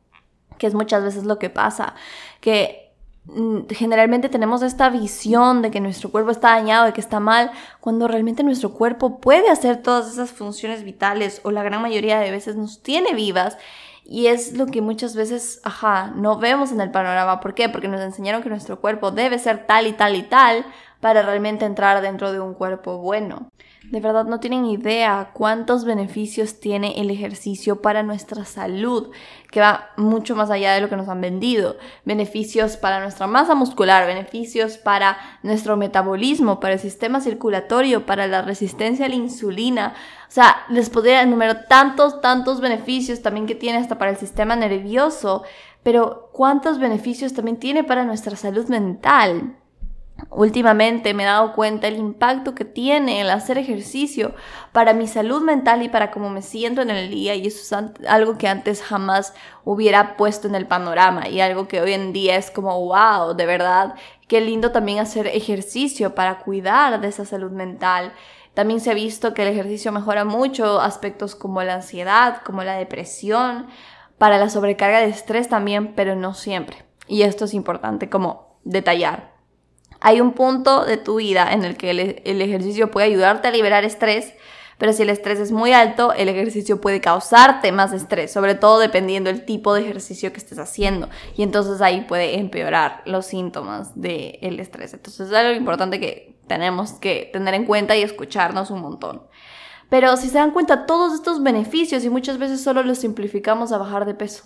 que 0.58 0.68
es 0.68 0.74
muchas 0.74 1.04
veces 1.04 1.24
lo 1.24 1.40
que 1.40 1.50
pasa, 1.50 1.96
que 2.42 2.92
mm, 3.26 3.62
generalmente 3.70 4.30
tenemos 4.30 4.62
esta 4.62 4.90
visión 4.90 5.62
de 5.62 5.72
que 5.72 5.80
nuestro 5.80 6.12
cuerpo 6.12 6.32
está 6.32 6.50
dañado, 6.50 6.86
de 6.86 6.94
que 6.94 7.02
está 7.02 7.20
mal, 7.20 7.52
cuando 7.80 8.08
realmente 8.08 8.44
nuestro 8.44 8.74
cuerpo 8.74 9.20
puede 9.20 9.50
hacer 9.50 9.82
todas 9.82 10.12
esas 10.12 10.32
funciones 10.32 10.84
vitales 10.84 11.42
o 11.44 11.52
la 11.52 11.64
gran 11.64 11.82
mayoría 11.82 12.20
de 12.20 12.32
veces 12.32 12.56
nos 12.56 12.84
tiene 12.84 13.14
vivas 13.14 13.58
y 14.06 14.28
es 14.28 14.58
lo 14.58 14.66
que 14.68 14.82
muchas 14.82 15.16
veces, 15.16 15.62
ajá, 15.64 16.12
no 16.16 16.38
vemos 16.38 16.72
en 16.72 16.82
el 16.82 16.92
panorama. 16.92 17.40
¿Por 17.40 17.54
qué? 17.54 17.70
Porque 17.70 17.88
nos 17.88 18.02
enseñaron 18.02 18.44
que 18.44 18.50
nuestro 18.50 18.82
cuerpo 18.82 19.12
debe 19.12 19.40
ser 19.40 19.66
tal 19.66 19.88
y 19.88 19.94
tal 19.94 20.16
y 20.16 20.24
tal 20.24 20.66
para 21.04 21.22
realmente 21.22 21.66
entrar 21.66 22.02
dentro 22.02 22.32
de 22.32 22.40
un 22.40 22.54
cuerpo 22.54 22.98
bueno. 22.98 23.50
De 23.92 24.00
verdad 24.00 24.24
no 24.24 24.40
tienen 24.40 24.64
idea 24.64 25.32
cuántos 25.34 25.84
beneficios 25.84 26.62
tiene 26.62 27.02
el 27.02 27.12
ejercicio 27.12 27.82
para 27.82 28.04
nuestra 28.04 28.46
salud, 28.46 29.12
que 29.52 29.60
va 29.60 29.90
mucho 29.98 30.34
más 30.34 30.50
allá 30.50 30.74
de 30.74 30.80
lo 30.80 30.88
que 30.88 30.96
nos 30.96 31.10
han 31.10 31.20
vendido. 31.20 31.76
Beneficios 32.06 32.78
para 32.78 33.02
nuestra 33.02 33.28
masa 33.28 33.54
muscular, 33.54 34.08
beneficios 34.08 34.78
para 34.78 35.18
nuestro 35.44 35.76
metabolismo, 35.76 36.62
para 36.62 36.76
el 36.76 36.80
sistema 36.80 37.20
circulatorio, 37.20 38.06
para 38.06 38.26
la 38.26 38.42
resistencia 38.42 39.06
a 39.06 39.10
la 39.10 39.16
insulina. 39.16 39.96
O 40.30 40.32
sea, 40.32 40.64
les 40.70 40.90
podría 40.90 41.22
enumerar 41.22 41.66
tantos, 41.68 42.22
tantos 42.22 42.62
beneficios 42.62 43.22
también 43.22 43.46
que 43.46 43.56
tiene 43.56 43.80
hasta 43.80 43.98
para 43.98 44.12
el 44.12 44.18
sistema 44.18 44.56
nervioso, 44.56 45.44
pero 45.84 46.30
cuántos 46.32 46.80
beneficios 46.80 47.34
también 47.34 47.58
tiene 47.58 47.84
para 47.84 48.06
nuestra 48.06 48.38
salud 48.38 48.70
mental. 48.70 49.58
Últimamente 50.36 51.14
me 51.14 51.24
he 51.24 51.26
dado 51.28 51.54
cuenta 51.54 51.88
el 51.88 51.98
impacto 51.98 52.56
que 52.56 52.66
tiene 52.66 53.22
el 53.22 53.30
hacer 53.30 53.60
ejercicio 53.60 54.34
para 54.72 54.94
mi 54.94 55.08
salud 55.08 55.44
mental 55.44 55.84
y 55.84 55.90
para 55.90 56.10
cómo 56.10 56.32
me 56.32 56.42
siento 56.42 56.82
en 56.82 56.90
el 56.90 57.12
día 57.12 57.36
y 57.36 57.46
eso 57.46 57.62
es 57.62 58.08
algo 58.08 58.38
que 58.40 58.48
antes 58.48 58.82
jamás 58.82 59.36
hubiera 59.64 60.18
puesto 60.18 60.48
en 60.48 60.56
el 60.56 60.66
panorama 60.66 61.28
y 61.28 61.40
algo 61.40 61.68
que 61.68 61.82
hoy 61.82 61.94
en 61.94 62.14
día 62.14 62.36
es 62.36 62.50
como 62.50 62.84
wow, 62.84 63.36
de 63.36 63.46
verdad, 63.46 63.94
qué 64.28 64.42
lindo 64.42 64.72
también 64.72 65.00
hacer 65.00 65.28
ejercicio 65.28 66.16
para 66.16 66.40
cuidar 66.40 67.00
de 67.00 67.10
esa 67.10 67.26
salud 67.26 67.52
mental. 67.52 68.14
También 68.56 68.80
se 68.80 68.90
ha 68.90 68.96
visto 68.96 69.36
que 69.36 69.44
el 69.44 69.50
ejercicio 69.50 69.92
mejora 69.92 70.26
mucho 70.26 70.82
aspectos 70.82 71.36
como 71.36 71.62
la 71.62 71.76
ansiedad, 71.76 72.42
como 72.44 72.64
la 72.64 72.76
depresión, 72.76 73.68
para 74.18 74.40
la 74.40 74.50
sobrecarga 74.50 75.00
de 75.00 75.10
estrés 75.10 75.48
también, 75.48 75.94
pero 75.96 76.16
no 76.16 76.34
siempre. 76.34 76.86
Y 77.08 77.22
esto 77.22 77.46
es 77.46 77.54
importante 77.54 78.10
como 78.10 78.60
detallar. 78.64 79.33
Hay 80.06 80.20
un 80.20 80.34
punto 80.34 80.84
de 80.84 80.98
tu 80.98 81.16
vida 81.16 81.54
en 81.54 81.64
el 81.64 81.78
que 81.78 81.90
el, 81.92 82.42
ejercicio 82.42 82.92
puede 82.92 83.08
ayudarte 83.08 83.48
a 83.48 83.52
liberar 83.52 83.86
estrés, 83.86 84.34
pero 84.78 84.92
si 84.92 85.04
el 85.04 85.10
estrés 85.10 85.40
es 85.40 85.54
muy 85.54 85.72
alto, 85.72 86.12
el 86.12 86.28
ejercicio 86.28 86.82
puede 86.82 87.00
causarte 87.00 87.72
más 87.72 87.94
estrés, 87.94 88.30
sobre 88.30 88.56
todo 88.56 88.80
dependiendo 88.80 89.32
del 89.32 89.46
tipo 89.46 89.74
de 89.74 89.80
ejercicio 89.80 90.34
que 90.34 90.40
estés 90.40 90.60
haciendo. 90.60 91.08
Y 91.38 91.44
entonces 91.44 91.80
ahí 91.80 92.02
puede 92.02 92.38
empeorar 92.38 93.02
los 93.06 93.28
síntomas 93.28 93.92
del 93.96 94.60
estrés. 94.60 94.94
Entonces 94.94 95.30
es 95.30 95.34
algo 95.34 95.58
importante 95.58 96.02
que 96.02 96.36
tenemos 96.48 96.92
que 96.92 97.30
tener 97.32 97.54
en 97.54 97.64
cuenta 97.64 97.96
y 97.96 98.02
escucharnos 98.02 98.72
un 98.72 98.82
montón. 98.82 99.24
Pero 99.88 100.18
si 100.18 100.28
se 100.28 100.38
dan 100.38 100.52
cuenta, 100.52 100.86
todos 100.86 101.14
estos 101.14 101.42
beneficios 101.42 102.04
y 102.04 102.10
muchas 102.10 102.40
veces 102.40 102.62
solo 102.62 102.84
los 102.84 102.98
simplificamos 102.98 103.72
a 103.72 103.78
bajar 103.78 104.04
de 104.06 104.16
peso. 104.16 104.44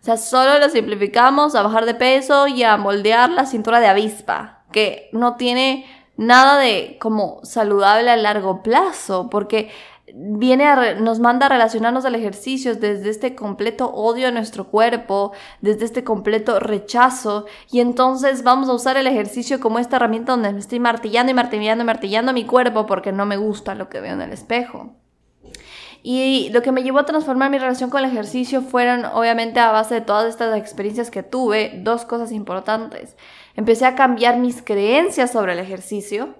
O 0.00 0.04
sea, 0.04 0.16
solo 0.16 0.58
los 0.58 0.72
simplificamos 0.72 1.54
a 1.54 1.62
bajar 1.62 1.86
de 1.86 1.94
peso 1.94 2.48
y 2.48 2.62
a 2.62 2.76
moldear 2.76 3.30
la 3.30 3.46
cintura 3.46 3.80
de 3.80 3.86
avispa, 3.86 4.53
que 4.74 5.08
no 5.12 5.36
tiene 5.36 5.86
nada 6.16 6.58
de 6.58 6.98
como 7.00 7.38
saludable 7.44 8.10
a 8.10 8.16
largo 8.16 8.60
plazo, 8.60 9.30
porque 9.30 9.70
viene 10.12 10.66
a, 10.66 10.94
nos 10.94 11.20
manda 11.20 11.46
a 11.46 11.48
relacionarnos 11.48 12.04
al 12.04 12.16
ejercicio 12.16 12.74
desde 12.74 13.08
este 13.08 13.36
completo 13.36 13.86
odio 13.92 14.26
a 14.26 14.32
nuestro 14.32 14.66
cuerpo, 14.66 15.30
desde 15.60 15.84
este 15.84 16.02
completo 16.02 16.58
rechazo, 16.58 17.46
y 17.70 17.78
entonces 17.78 18.42
vamos 18.42 18.68
a 18.68 18.74
usar 18.74 18.96
el 18.96 19.06
ejercicio 19.06 19.60
como 19.60 19.78
esta 19.78 19.96
herramienta 19.96 20.32
donde 20.32 20.52
me 20.52 20.58
estoy 20.58 20.80
martillando 20.80 21.30
y 21.30 21.34
martillando 21.34 21.84
y 21.84 21.86
martillando 21.86 22.32
mi 22.32 22.44
cuerpo 22.44 22.84
porque 22.84 23.12
no 23.12 23.26
me 23.26 23.36
gusta 23.36 23.76
lo 23.76 23.88
que 23.88 24.00
veo 24.00 24.14
en 24.14 24.22
el 24.22 24.32
espejo. 24.32 24.96
Y 26.06 26.50
lo 26.50 26.60
que 26.60 26.70
me 26.70 26.82
llevó 26.82 26.98
a 26.98 27.06
transformar 27.06 27.50
mi 27.50 27.58
relación 27.58 27.88
con 27.88 28.04
el 28.04 28.10
ejercicio 28.10 28.60
fueron, 28.60 29.06
obviamente, 29.06 29.58
a 29.58 29.70
base 29.70 29.94
de 29.94 30.00
todas 30.02 30.28
estas 30.28 30.54
experiencias 30.58 31.10
que 31.10 31.22
tuve, 31.22 31.80
dos 31.82 32.04
cosas 32.04 32.30
importantes. 32.30 33.16
Empecé 33.56 33.86
a 33.86 33.94
cambiar 33.94 34.38
mis 34.38 34.62
creencias 34.62 35.32
sobre 35.32 35.52
el 35.52 35.60
ejercicio, 35.60 36.34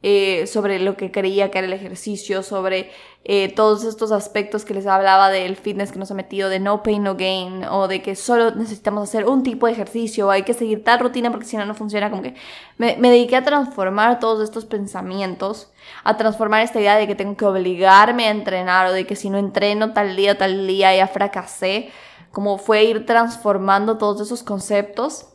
eh, 0.00 0.46
sobre 0.46 0.78
lo 0.78 0.96
que 0.96 1.10
creía 1.10 1.50
que 1.50 1.58
era 1.58 1.66
el 1.66 1.72
ejercicio, 1.72 2.44
sobre 2.44 2.90
eh, 3.24 3.52
todos 3.52 3.82
estos 3.82 4.12
aspectos 4.12 4.64
que 4.64 4.72
les 4.72 4.86
hablaba 4.86 5.28
del 5.28 5.56
fitness 5.56 5.90
que 5.90 5.98
nos 5.98 6.12
ha 6.12 6.14
metido, 6.14 6.48
de 6.48 6.60
no 6.60 6.84
pain, 6.84 7.02
no 7.02 7.16
gain, 7.16 7.64
o 7.64 7.88
de 7.88 8.00
que 8.00 8.14
solo 8.14 8.52
necesitamos 8.52 9.08
hacer 9.08 9.26
un 9.26 9.42
tipo 9.42 9.66
de 9.66 9.72
ejercicio, 9.72 10.28
o 10.28 10.30
hay 10.30 10.44
que 10.44 10.54
seguir 10.54 10.84
tal 10.84 11.00
rutina 11.00 11.32
porque 11.32 11.46
si 11.46 11.56
no, 11.56 11.66
no 11.66 11.74
funciona. 11.74 12.10
Como 12.10 12.22
que 12.22 12.34
me, 12.76 12.96
me 12.96 13.10
dediqué 13.10 13.36
a 13.36 13.44
transformar 13.44 14.20
todos 14.20 14.42
estos 14.42 14.66
pensamientos, 14.66 15.72
a 16.04 16.16
transformar 16.16 16.62
esta 16.62 16.78
idea 16.80 16.96
de 16.96 17.08
que 17.08 17.16
tengo 17.16 17.36
que 17.36 17.44
obligarme 17.44 18.26
a 18.26 18.30
entrenar, 18.30 18.86
o 18.86 18.92
de 18.92 19.04
que 19.04 19.16
si 19.16 19.30
no 19.30 19.38
entreno 19.38 19.92
tal 19.92 20.14
día 20.14 20.38
tal 20.38 20.66
día 20.66 20.94
ya 20.94 21.08
fracasé, 21.08 21.90
como 22.30 22.58
fue 22.58 22.84
ir 22.84 23.04
transformando 23.04 23.98
todos 23.98 24.20
esos 24.20 24.44
conceptos 24.44 25.26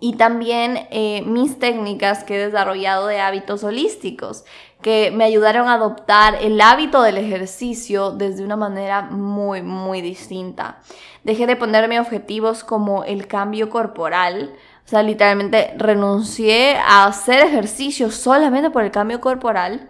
y 0.00 0.16
también 0.16 0.86
eh, 0.90 1.22
mis 1.26 1.58
técnicas 1.58 2.24
que 2.24 2.36
he 2.36 2.46
desarrollado 2.46 3.06
de 3.06 3.20
hábitos 3.20 3.64
holísticos, 3.64 4.44
que 4.80 5.12
me 5.12 5.24
ayudaron 5.24 5.68
a 5.68 5.74
adoptar 5.74 6.36
el 6.40 6.60
hábito 6.60 7.02
del 7.02 7.18
ejercicio 7.18 8.10
desde 8.10 8.44
una 8.44 8.56
manera 8.56 9.02
muy, 9.02 9.62
muy 9.62 10.00
distinta. 10.00 10.80
Dejé 11.22 11.46
de 11.46 11.56
ponerme 11.56 12.00
objetivos 12.00 12.64
como 12.64 13.04
el 13.04 13.28
cambio 13.28 13.70
corporal, 13.70 14.52
o 14.84 14.88
sea, 14.88 15.04
literalmente 15.04 15.74
renuncié 15.76 16.76
a 16.76 17.04
hacer 17.04 17.46
ejercicio 17.46 18.10
solamente 18.10 18.70
por 18.70 18.82
el 18.82 18.90
cambio 18.90 19.20
corporal, 19.20 19.88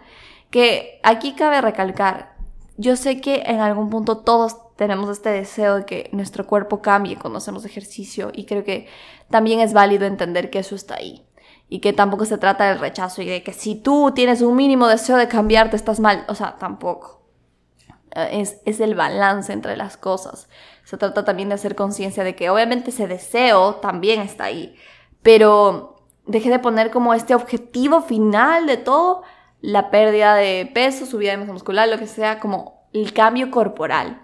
que 0.51 0.99
aquí 1.01 1.33
cabe 1.33 1.59
recalcar, 1.61 2.33
yo 2.77 2.95
sé 2.95 3.21
que 3.21 3.43
en 3.45 3.59
algún 3.59 3.89
punto 3.89 4.17
todos 4.19 4.57
tenemos 4.83 5.09
este 5.09 5.29
deseo 5.29 5.77
de 5.77 5.85
que 5.85 6.09
nuestro 6.11 6.45
cuerpo 6.45 6.81
cambie 6.81 7.17
cuando 7.17 7.37
hacemos 7.37 7.63
ejercicio 7.63 8.31
y 8.33 8.45
creo 8.45 8.63
que 8.63 8.87
también 9.29 9.61
es 9.61 9.73
válido 9.73 10.05
entender 10.05 10.49
que 10.49 10.59
eso 10.59 10.75
está 10.75 10.95
ahí 10.95 11.25
y 11.69 11.79
que 11.79 11.93
tampoco 11.93 12.25
se 12.25 12.37
trata 12.37 12.67
del 12.67 12.79
rechazo 12.79 13.21
y 13.21 13.25
de 13.25 13.43
que 13.43 13.53
si 13.53 13.75
tú 13.75 14.11
tienes 14.13 14.41
un 14.41 14.55
mínimo 14.55 14.87
deseo 14.87 15.17
de 15.17 15.27
cambiarte 15.27 15.75
estás 15.75 15.99
mal, 15.99 16.25
o 16.27 16.35
sea, 16.35 16.57
tampoco. 16.57 17.23
Eh, 18.11 18.41
es, 18.41 18.57
es 18.65 18.79
el 18.79 18.93
balance 18.93 19.53
entre 19.53 19.77
las 19.77 19.97
cosas. 19.97 20.49
Se 20.83 20.97
trata 20.97 21.25
también 21.25 21.49
de 21.49 21.55
hacer 21.55 21.75
conciencia 21.75 22.23
de 22.23 22.35
que 22.35 22.49
obviamente 22.49 22.89
ese 22.89 23.07
deseo 23.07 23.75
también 23.75 24.21
está 24.21 24.43
ahí, 24.43 24.75
pero 25.21 25.95
deje 26.27 26.49
de 26.49 26.59
poner 26.59 26.91
como 26.91 27.13
este 27.13 27.35
objetivo 27.35 28.01
final 28.01 28.67
de 28.67 28.77
todo, 28.77 29.23
la 29.61 29.89
pérdida 29.89 30.35
de 30.35 30.69
peso, 30.73 31.05
subida 31.05 31.31
de 31.31 31.37
masa 31.37 31.53
muscular, 31.53 31.87
lo 31.87 31.97
que 31.97 32.07
sea, 32.07 32.39
como 32.39 32.87
el 32.93 33.13
cambio 33.13 33.49
corporal 33.49 34.21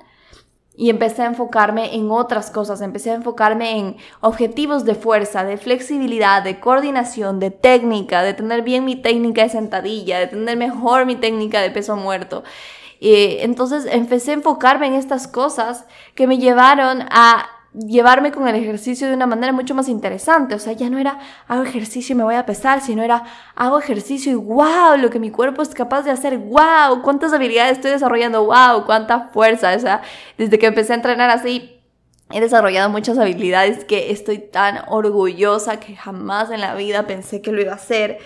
y 0.80 0.90
empecé 0.90 1.24
a 1.24 1.26
enfocarme 1.26 1.94
en 1.94 2.10
otras 2.10 2.52
cosas, 2.52 2.80
empecé 2.80 3.12
a 3.12 3.16
enfocarme 3.16 3.78
en 3.78 3.98
objetivos 4.22 4.86
de 4.86 4.96
fuerza, 4.96 5.44
de 5.44 5.58
flexibilidad, 5.58 6.42
de 6.42 6.62
coordinación, 6.62 7.42
de 7.42 7.52
técnica, 7.52 8.24
de 8.24 8.34
tener 8.34 8.62
bien 8.62 8.86
mi 8.86 8.96
técnica 8.96 9.44
de 9.44 9.50
sentadilla, 9.50 10.20
de 10.20 10.28
tener 10.28 10.56
mejor 10.56 11.06
mi 11.06 11.18
técnica 11.18 11.60
de 11.60 11.70
peso 11.70 11.98
muerto. 11.98 12.46
Y 13.02 13.40
entonces 13.40 13.88
empecé 13.92 14.32
a 14.32 14.36
enfocarme 14.36 14.88
en 14.88 14.94
estas 14.94 15.28
cosas 15.28 15.84
que 16.16 16.28
me 16.28 16.38
llevaron 16.38 17.02
a 17.12 17.50
llevarme 17.74 18.32
con 18.32 18.48
el 18.48 18.56
ejercicio 18.56 19.08
de 19.08 19.14
una 19.14 19.28
manera 19.28 19.54
mucho 19.54 19.76
más 19.76 19.88
interesante. 19.88 20.56
O 20.56 20.60
sea, 20.60 20.74
ya 20.74 20.90
no 20.90 20.98
era 20.98 21.20
hago 21.48 21.64
ejercicio 21.64 22.14
y 22.14 22.18
me 22.18 22.24
voy 22.24 22.36
a 22.36 22.46
pesar, 22.46 22.82
sino 22.82 23.04
era 23.04 23.24
hago 23.56 23.80
ejercicio 23.80 24.32
y 24.32 24.36
wow, 24.36 24.98
lo 24.98 25.10
que 25.10 25.20
mi 25.20 25.32
cuerpo 25.32 25.62
es 25.62 25.70
capaz 25.70 26.04
de 26.04 26.12
hacer, 26.12 26.38
wow, 26.38 27.02
cuántas 27.04 27.34
habilidades 27.34 27.74
estoy 27.74 27.92
desarrollando, 27.92 28.46
wow, 28.46 28.86
cuánta 28.86 29.30
fuerza. 29.30 29.74
O 29.76 29.80
sea, 29.80 30.02
desde 30.38 30.58
que 30.58 30.68
empecé 30.68 30.94
a 30.94 30.96
entrenar 30.96 31.30
así, 31.30 31.80
he 32.32 32.40
desarrollado 32.40 32.90
muchas 32.90 33.18
habilidades 33.18 33.86
que 33.86 34.12
estoy 34.12 34.40
tan 34.40 34.82
orgullosa 34.88 35.80
que 35.80 35.96
jamás 35.96 36.52
en 36.52 36.62
la 36.62 36.76
vida 36.76 37.08
pensé 37.08 37.42
que 37.42 37.52
lo 37.52 37.62
iba 37.62 37.72
a 37.74 37.76
hacer. 37.76 38.20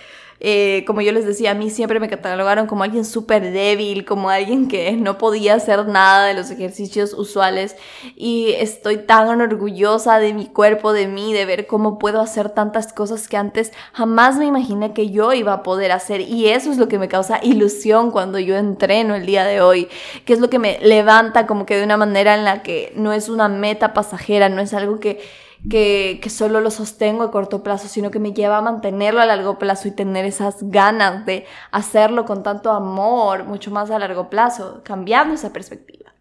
Eh, 0.46 0.84
como 0.86 1.00
yo 1.00 1.14
les 1.14 1.26
decía, 1.26 1.52
a 1.52 1.54
mí 1.54 1.70
siempre 1.70 2.02
me 2.02 2.10
catalogaron 2.10 2.68
como 2.68 2.84
alguien 2.84 3.06
súper 3.06 3.54
débil, 3.54 4.04
como 4.04 4.30
alguien 4.30 4.68
que 4.68 4.92
no 4.92 5.18
podía 5.18 5.56
hacer 5.56 5.88
nada 5.88 6.26
de 6.26 6.34
los 6.34 6.52
ejercicios 6.52 7.14
usuales. 7.14 7.78
Y 8.18 8.52
estoy 8.60 8.98
tan 8.98 9.40
orgullosa 9.40 10.20
de 10.20 10.34
mi 10.34 10.48
cuerpo, 10.48 10.92
de 10.92 11.08
mí, 11.08 11.32
de 11.32 11.46
ver 11.46 11.66
cómo 11.66 11.98
puedo 11.98 12.20
hacer 12.20 12.50
tantas 12.50 12.92
cosas 12.92 13.30
que 13.30 13.38
antes 13.38 13.72
jamás 13.94 14.36
me 14.36 14.46
imaginé 14.46 14.94
que 14.94 15.10
yo 15.10 15.32
iba 15.32 15.54
a 15.54 15.64
poder 15.64 15.94
hacer. 15.94 16.20
Y 16.20 16.50
eso 16.50 16.72
es 16.72 16.78
lo 16.78 16.90
que 16.90 17.00
me 17.00 17.08
causa 17.08 17.40
ilusión 17.42 18.12
cuando 18.12 18.38
yo 18.38 18.58
entreno 18.58 19.16
el 19.16 19.26
día 19.26 19.46
de 19.46 19.62
hoy, 19.62 19.88
que 20.26 20.34
es 20.34 20.42
lo 20.42 20.50
que 20.50 20.60
me 20.60 20.78
levanta 20.82 21.48
como 21.48 21.66
que 21.66 21.78
de 21.78 21.86
una 21.86 21.96
manera 21.96 22.36
en 22.36 22.44
la 22.44 22.64
que 22.64 22.92
no 22.98 23.14
es 23.14 23.30
una 23.30 23.48
meta 23.48 23.94
pasajera, 23.94 24.50
no 24.50 24.62
es 24.62 24.74
algo 24.74 25.00
que 25.00 25.22
que, 25.70 26.22
solo 26.30 26.60
lo 26.60 26.72
sostengo 26.72 27.24
a 27.24 27.32
corto 27.32 27.64
plazo, 27.64 27.88
sino 27.88 28.12
que 28.12 28.20
me 28.20 28.34
lleva 28.34 28.58
a 28.58 28.62
mantenerlo 28.62 29.22
a 29.22 29.26
largo 29.26 29.58
plazo 29.58 29.88
y 29.88 29.92
tener 29.92 30.26
esas 30.26 30.58
ganas 30.70 31.26
de 31.26 31.46
hacerlo 31.72 32.26
con 32.26 32.44
tanto 32.44 32.72
amor, 32.72 33.46
mucho 33.46 33.72
más 33.72 33.90
a 33.90 34.00
largo 34.00 34.30
plazo, 34.30 34.82
cambiando 34.84 35.34
esa 35.34 35.54
perspectiva. 35.54 36.14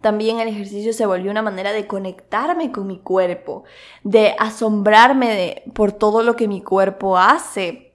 También 0.00 0.40
el 0.40 0.48
ejercicio 0.48 0.92
se 0.92 1.06
volvió 1.06 1.30
una 1.30 1.42
manera 1.42 1.72
de 1.72 1.86
conectarme 1.86 2.70
con 2.70 2.86
mi 2.86 2.98
cuerpo, 2.98 3.64
de 4.02 4.34
asombrarme 4.38 5.34
de, 5.34 5.62
por 5.74 5.92
todo 5.92 6.22
lo 6.22 6.36
que 6.36 6.48
mi 6.48 6.62
cuerpo 6.62 7.18
hace. 7.18 7.94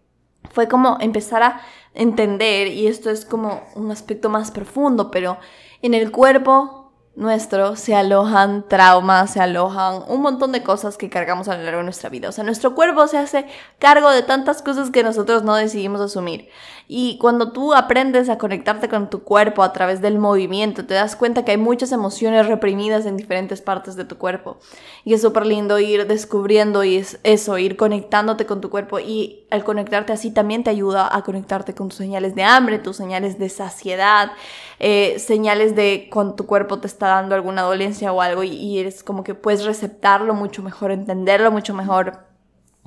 Fue 0.52 0.68
como 0.68 0.98
empezar 1.00 1.44
a 1.44 1.62
entender, 1.94 2.68
y 2.68 2.88
esto 2.88 3.10
es 3.10 3.26
como 3.26 3.64
un 3.76 3.92
aspecto 3.92 4.30
más 4.30 4.52
profundo, 4.52 5.10
pero 5.10 5.38
en 5.82 5.94
el 5.94 6.12
cuerpo 6.12 6.81
nuestro 7.16 7.76
se 7.76 7.94
alojan 7.94 8.68
traumas, 8.68 9.34
se 9.34 9.42
alojan 9.42 10.04
un 10.08 10.22
montón 10.22 10.52
de 10.52 10.64
cosas 10.64 10.98
que 10.98 11.10
cargamos 11.10 11.48
a 11.50 11.58
lo 11.58 11.64
largo 11.64 11.80
de 11.80 11.84
nuestra 11.86 12.10
vida. 12.10 12.30
O 12.30 12.32
sea, 12.32 12.44
nuestro 12.44 12.74
cuerpo 12.74 13.08
se 13.08 13.18
hace 13.18 13.46
cargo 13.80 14.10
de 14.10 14.24
tantas 14.24 14.62
cosas 14.62 14.92
que 14.92 15.04
nosotros 15.04 15.44
no 15.44 15.56
decidimos 15.56 16.00
asumir. 16.02 16.50
Y 16.94 17.18
cuando 17.20 17.54
tú 17.54 17.74
aprendes 17.74 18.28
a 18.28 18.38
conectarte 18.38 18.90
con 18.90 19.10
tu 19.10 19.24
cuerpo 19.24 19.64
a 19.64 19.72
través 19.72 20.02
del 20.02 20.20
movimiento, 20.20 20.86
te 20.86 20.94
das 20.94 21.16
cuenta 21.16 21.46
que 21.46 21.52
hay 21.52 21.58
muchas 21.58 21.94
emociones 21.94 22.48
reprimidas 22.48 23.06
en 23.06 23.16
diferentes 23.16 23.62
partes 23.62 23.96
de 23.96 24.04
tu 24.04 24.18
cuerpo. 24.18 24.58
Y 25.06 25.14
es 25.14 25.22
súper 25.22 25.46
lindo 25.46 25.80
ir 25.80 26.06
descubriendo 26.06 26.84
y 26.84 26.98
es 26.98 27.22
eso, 27.24 27.58
ir 27.58 27.78
conectándote 27.78 28.46
con 28.46 28.60
tu 28.60 28.70
cuerpo. 28.70 29.00
Y 29.00 29.48
al 29.52 29.64
conectarte 29.64 30.12
así 30.12 30.32
también 30.32 30.66
te 30.66 30.70
ayuda 30.70 31.08
a 31.16 31.24
conectarte 31.24 31.74
con 31.74 31.88
tus 31.88 31.98
señales 31.98 32.36
de 32.36 32.44
hambre, 32.44 32.78
tus 32.78 32.98
señales 32.98 33.40
de 33.40 33.48
saciedad, 33.48 34.34
eh, 34.78 35.18
señales 35.18 35.78
de 35.78 36.10
cuando 36.12 36.36
tu 36.36 36.46
cuerpo 36.46 36.80
te 36.80 36.88
está 36.88 37.08
dando 37.08 37.36
alguna 37.36 37.62
dolencia 37.62 38.12
o 38.12 38.20
algo 38.20 38.44
y, 38.44 38.50
y 38.50 38.80
eres 38.80 39.02
como 39.02 39.24
que 39.24 39.34
puedes 39.34 39.64
receptarlo 39.64 40.34
mucho 40.34 40.62
mejor, 40.62 40.92
entenderlo 40.92 41.54
mucho 41.54 41.74
mejor. 41.74 42.26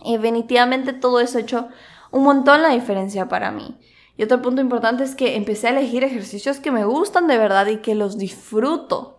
Y 0.04 0.12
definitivamente 0.18 0.92
todo 0.92 1.20
eso 1.20 1.38
ha 1.38 1.40
hecho 1.40 1.68
un 2.10 2.22
montón 2.22 2.60
la 2.60 2.68
diferencia 2.68 3.28
para 3.28 3.50
mí. 3.50 3.78
Y 4.16 4.22
otro 4.22 4.40
punto 4.42 4.60
importante 4.60 5.04
es 5.04 5.14
que 5.14 5.36
empecé 5.36 5.68
a 5.68 5.70
elegir 5.70 6.04
ejercicios 6.04 6.60
que 6.60 6.70
me 6.70 6.84
gustan 6.84 7.26
de 7.26 7.38
verdad 7.38 7.66
y 7.66 7.78
que 7.78 7.94
los 7.94 8.16
disfruto. 8.16 9.14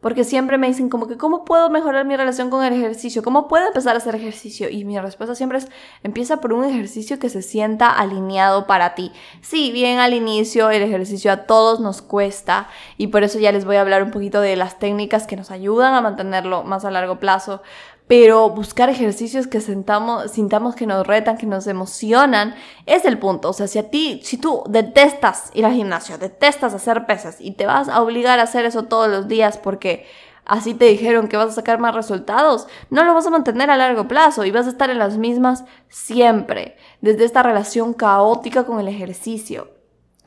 Porque 0.00 0.24
siempre 0.24 0.58
me 0.58 0.66
dicen 0.66 0.90
como 0.90 1.08
que, 1.08 1.16
¿cómo 1.16 1.46
puedo 1.46 1.70
mejorar 1.70 2.04
mi 2.04 2.14
relación 2.14 2.50
con 2.50 2.62
el 2.62 2.74
ejercicio? 2.74 3.22
¿Cómo 3.22 3.48
puedo 3.48 3.66
empezar 3.66 3.94
a 3.94 3.98
hacer 3.98 4.14
ejercicio? 4.14 4.68
Y 4.68 4.84
mi 4.84 4.98
respuesta 4.98 5.34
siempre 5.34 5.56
es, 5.56 5.68
empieza 6.02 6.42
por 6.42 6.52
un 6.52 6.62
ejercicio 6.62 7.18
que 7.18 7.30
se 7.30 7.40
sienta 7.40 7.90
alineado 7.90 8.66
para 8.66 8.94
ti. 8.94 9.12
Sí, 9.40 9.72
bien 9.72 10.00
al 10.00 10.12
inicio 10.12 10.68
el 10.68 10.82
ejercicio 10.82 11.32
a 11.32 11.46
todos 11.46 11.80
nos 11.80 12.02
cuesta 12.02 12.68
y 12.98 13.06
por 13.06 13.24
eso 13.24 13.38
ya 13.38 13.50
les 13.50 13.64
voy 13.64 13.76
a 13.76 13.80
hablar 13.80 14.02
un 14.02 14.10
poquito 14.10 14.42
de 14.42 14.56
las 14.56 14.78
técnicas 14.78 15.26
que 15.26 15.36
nos 15.36 15.50
ayudan 15.50 15.94
a 15.94 16.02
mantenerlo 16.02 16.64
más 16.64 16.84
a 16.84 16.90
largo 16.90 17.18
plazo 17.18 17.62
pero 18.06 18.50
buscar 18.50 18.90
ejercicios 18.90 19.46
que 19.46 19.60
sentamos, 19.60 20.30
sintamos 20.30 20.74
que 20.74 20.86
nos 20.86 21.06
retan, 21.06 21.38
que 21.38 21.46
nos 21.46 21.66
emocionan, 21.66 22.54
es 22.84 23.04
el 23.04 23.18
punto. 23.18 23.50
O 23.50 23.52
sea, 23.52 23.66
si 23.66 23.78
a 23.78 23.90
ti, 23.90 24.20
si 24.22 24.36
tú 24.36 24.62
detestas 24.68 25.50
ir 25.54 25.64
al 25.64 25.72
gimnasio, 25.72 26.18
detestas 26.18 26.74
hacer 26.74 27.06
pesas 27.06 27.40
y 27.40 27.52
te 27.52 27.66
vas 27.66 27.88
a 27.88 28.02
obligar 28.02 28.40
a 28.40 28.42
hacer 28.42 28.66
eso 28.66 28.84
todos 28.84 29.08
los 29.08 29.26
días 29.26 29.56
porque 29.56 30.06
así 30.44 30.74
te 30.74 30.84
dijeron 30.84 31.28
que 31.28 31.38
vas 31.38 31.48
a 31.48 31.52
sacar 31.52 31.78
más 31.78 31.94
resultados, 31.94 32.66
no 32.90 33.04
lo 33.04 33.14
vas 33.14 33.26
a 33.26 33.30
mantener 33.30 33.70
a 33.70 33.76
largo 33.78 34.06
plazo 34.06 34.44
y 34.44 34.50
vas 34.50 34.66
a 34.66 34.70
estar 34.70 34.90
en 34.90 34.98
las 34.98 35.16
mismas 35.16 35.64
siempre, 35.88 36.76
desde 37.00 37.24
esta 37.24 37.42
relación 37.42 37.94
caótica 37.94 38.64
con 38.64 38.78
el 38.80 38.88
ejercicio. 38.88 39.73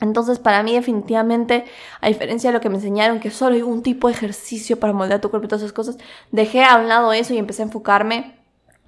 Entonces, 0.00 0.38
para 0.38 0.62
mí 0.62 0.74
definitivamente, 0.74 1.64
a 2.00 2.08
diferencia 2.08 2.50
de 2.50 2.54
lo 2.54 2.60
que 2.60 2.68
me 2.68 2.76
enseñaron, 2.76 3.20
que 3.20 3.30
solo 3.30 3.56
hay 3.56 3.62
un 3.62 3.82
tipo 3.82 4.08
de 4.08 4.14
ejercicio 4.14 4.78
para 4.78 4.92
moldear 4.92 5.20
tu 5.20 5.30
cuerpo 5.30 5.46
y 5.46 5.48
todas 5.48 5.62
esas 5.62 5.72
cosas, 5.72 5.98
dejé 6.30 6.64
a 6.64 6.76
un 6.76 6.88
lado 6.88 7.12
eso 7.12 7.34
y 7.34 7.38
empecé 7.38 7.62
a 7.62 7.66
enfocarme 7.66 8.38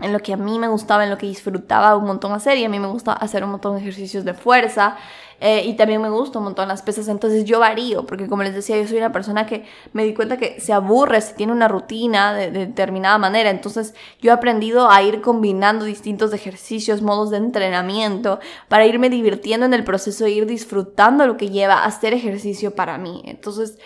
en 0.01 0.13
lo 0.13 0.21
que 0.21 0.33
a 0.33 0.37
mí 0.37 0.59
me 0.59 0.69
gustaba, 0.69 1.05
en 1.05 1.11
lo 1.11 1.19
que 1.19 1.27
disfrutaba 1.27 1.97
un 1.97 2.05
montón 2.05 2.33
hacer. 2.33 2.59
Y 2.59 2.65
a 2.65 2.69
mí 2.69 2.79
me 2.79 2.89
gusta 2.89 3.13
hacer 3.13 3.45
un 3.45 3.51
montón 3.51 3.75
de 3.75 3.81
ejercicios 3.81 4.25
de 4.25 4.35
fuerza 4.35 4.97
eh, 5.41 5.65
y 5.65 5.75
también 5.75 6.03
me 6.03 6.11
gusta 6.11 6.39
un 6.39 6.45
montón 6.45 6.69
las 6.69 6.83
pesas, 6.83 7.09
entonces 7.09 7.45
yo 7.45 7.59
varío, 7.61 8.07
porque 8.07 8.29
como 8.29 8.43
les 8.43 8.55
decía, 8.55 8.77
yo 8.77 8.87
soy 8.87 8.99
una 8.99 9.11
persona 9.11 9.47
que 9.47 9.65
me 9.93 10.05
di 10.05 10.15
cuenta 10.15 10.37
que 10.37 10.61
se 10.61 10.73
aburre 10.73 11.21
si 11.21 11.35
tiene 11.35 11.53
una 11.53 11.67
rutina 11.67 12.35
de, 12.35 12.51
de 12.51 12.67
determinada 12.67 13.19
manera, 13.19 13.51
entonces 13.51 13.95
yo 14.21 14.31
he 14.31 14.35
aprendido 14.35 14.91
a 14.91 15.03
ir 15.03 15.21
combinando 15.21 15.85
distintos 15.85 16.33
ejercicios, 16.33 17.03
modos 17.03 17.31
de 17.31 17.39
entrenamiento, 17.39 18.39
para 18.69 18.87
irme 18.87 19.11
divirtiendo 19.11 19.67
en 19.67 19.75
el 19.75 19.85
proceso 19.85 20.27
e 20.27 20.31
ir 20.31 20.47
disfrutando 20.47 21.27
lo 21.27 21.37
que 21.37 21.49
lleva 21.49 21.79
a 21.79 21.87
hacer 21.87 22.13
ejercicio 22.13 22.75
para 22.75 22.99
mí, 22.99 23.23
entonces 23.25 23.79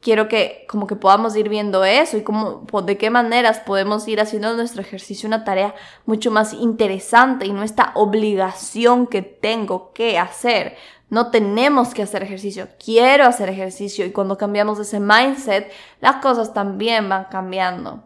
quiero 0.00 0.28
que 0.28 0.64
como 0.68 0.86
que 0.86 0.96
podamos 0.96 1.36
ir 1.36 1.48
viendo 1.48 1.84
eso 1.84 2.16
y 2.16 2.22
cómo, 2.22 2.66
de 2.82 2.96
qué 2.96 3.10
maneras 3.10 3.60
podemos 3.60 4.06
ir 4.08 4.20
haciendo 4.20 4.54
nuestro 4.54 4.80
ejercicio 4.80 5.26
una 5.26 5.44
tarea 5.44 5.74
mucho 6.06 6.30
más 6.30 6.52
interesante 6.52 7.46
y 7.46 7.52
no 7.52 7.62
esta 7.62 7.92
obligación 7.94 9.06
que 9.06 9.22
tengo 9.22 9.92
que 9.92 10.18
hacer. 10.18 10.76
No 11.10 11.30
tenemos 11.30 11.92
que 11.92 12.02
hacer 12.02 12.22
ejercicio, 12.22 12.68
quiero 12.82 13.24
hacer 13.24 13.48
ejercicio 13.48 14.06
y 14.06 14.12
cuando 14.12 14.38
cambiamos 14.38 14.78
ese 14.78 15.00
mindset, 15.00 15.70
las 16.00 16.16
cosas 16.16 16.54
también 16.54 17.08
van 17.08 17.26
cambiando. 17.30 18.04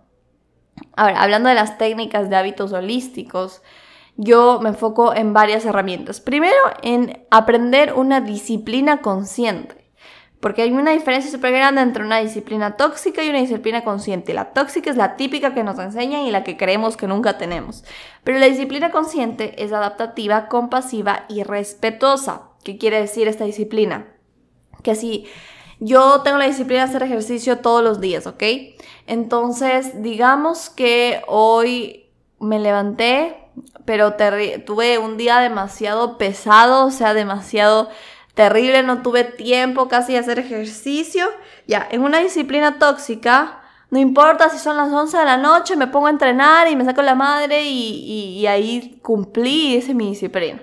Ahora, 0.97 1.23
hablando 1.23 1.51
de 1.51 1.55
las 1.55 1.79
técnicas 1.79 2.31
de 2.31 2.37
hábitos 2.37 2.73
holísticos, 2.73 3.63
yo 4.17 4.61
me 4.63 4.71
enfoco 4.71 5.15
en 5.15 5.33
varias 5.33 5.65
herramientas. 5.65 6.21
Primero, 6.21 6.57
en 6.83 7.27
aprender 7.31 7.93
una 7.95 8.21
disciplina 8.21 9.03
consciente. 9.03 9.85
Porque 10.41 10.63
hay 10.63 10.73
una 10.73 10.91
diferencia 10.91 11.31
súper 11.31 11.53
grande 11.53 11.81
entre 11.81 12.05
una 12.05 12.19
disciplina 12.19 12.77
tóxica 12.77 13.25
y 13.25 13.31
una 13.31 13.39
disciplina 13.39 13.83
consciente. 13.83 14.35
La 14.35 14.53
tóxica 14.53 14.91
es 14.91 14.97
la 14.97 15.17
típica 15.17 15.55
que 15.55 15.65
nos 15.65 15.79
enseñan 15.79 16.23
y 16.23 16.31
la 16.31 16.45
que 16.45 16.59
creemos 16.59 16.99
que 16.99 17.07
nunca 17.07 17.39
tenemos. 17.39 17.83
Pero 18.25 18.39
la 18.39 18.47
disciplina 18.47 18.91
consciente 18.91 19.63
es 19.65 19.73
adaptativa, 19.73 20.49
compasiva 20.49 21.25
y 21.29 21.45
respetuosa. 21.45 22.54
¿Qué 22.65 22.79
quiere 22.79 23.01
decir 23.01 23.29
esta 23.29 23.45
disciplina? 23.45 24.09
Que 24.83 24.95
si 24.95 25.27
yo 25.81 26.23
tengo 26.23 26.39
la 26.39 26.47
disciplina 26.47 26.85
de 26.85 26.89
hacer 26.89 27.03
ejercicio 27.03 27.59
todos 27.59 27.83
los 27.83 28.01
días, 28.01 28.27
¿ok? 28.27 28.43
Entonces, 29.07 30.03
digamos 30.03 30.71
que 30.71 31.23
hoy 31.27 32.07
me 32.41 32.59
levanté, 32.59 33.37
pero 33.85 34.15
tuve 34.65 34.99
un 34.99 35.17
día 35.17 35.39
demasiado 35.39 36.19
pesado, 36.19 36.87
o 36.87 36.91
sea, 36.91 37.15
demasiado 37.15 37.89
terrible, 38.35 38.83
no 38.83 39.03
tuve 39.03 39.25
tiempo 39.25 39.89
casi 39.89 40.13
de 40.13 40.19
hacer 40.19 40.39
ejercicio. 40.39 41.27
Ya, 41.67 41.87
en 41.91 42.03
una 42.03 42.19
disciplina 42.19 42.79
tóxica, 42.79 43.61
no 43.91 43.99
importa 43.99 44.49
si 44.49 44.59
son 44.59 44.77
las 44.77 44.93
11 44.93 45.19
de 45.19 45.25
la 45.25 45.37
noche, 45.37 45.77
me 45.77 45.87
pongo 45.87 46.09
a 46.09 46.11
entrenar 46.11 46.69
y 46.69 46.77
me 46.77 46.85
saco 46.85 47.03
la 47.03 47.15
madre 47.15 47.65
y, 47.65 48.39
y, 48.41 48.47
ahí 48.47 48.99
cumplí, 49.03 49.77
esa 49.77 49.91
es 49.91 49.95
mi 49.95 50.09
disciplina. 50.09 50.63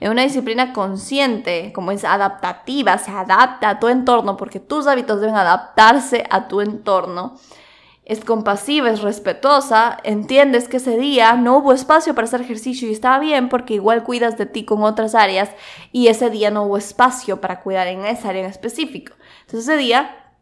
En 0.00 0.10
una 0.10 0.22
disciplina 0.22 0.72
consciente, 0.72 1.72
como 1.72 1.92
es 1.92 2.04
adaptativa, 2.04 2.98
se 2.98 3.10
adapta 3.10 3.68
a 3.68 3.78
tu 3.78 3.88
entorno 3.88 4.36
porque 4.36 4.58
tus 4.58 4.86
hábitos 4.86 5.20
deben 5.20 5.36
adaptarse 5.36 6.24
a 6.30 6.48
tu 6.48 6.60
entorno 6.60 7.36
es 8.10 8.24
compasiva, 8.24 8.90
es 8.90 9.02
respetuosa, 9.02 9.98
entiendes 10.02 10.66
que 10.66 10.78
ese 10.78 10.96
día 10.96 11.34
no 11.34 11.58
hubo 11.58 11.72
espacio 11.72 12.12
para 12.12 12.24
hacer 12.24 12.40
ejercicio 12.40 12.88
y 12.88 12.92
está 12.92 13.16
bien 13.20 13.48
porque 13.48 13.74
igual 13.74 14.02
cuidas 14.02 14.36
de 14.36 14.46
ti 14.46 14.64
con 14.64 14.82
otras 14.82 15.14
áreas 15.14 15.50
y 15.92 16.08
ese 16.08 16.28
día 16.28 16.50
no 16.50 16.64
hubo 16.64 16.76
espacio 16.76 17.40
para 17.40 17.60
cuidar 17.60 17.86
en 17.86 18.04
esa 18.04 18.30
área 18.30 18.42
en 18.42 18.50
específico. 18.50 19.12
Entonces 19.42 19.68
ese 19.68 19.76
día 19.76 20.32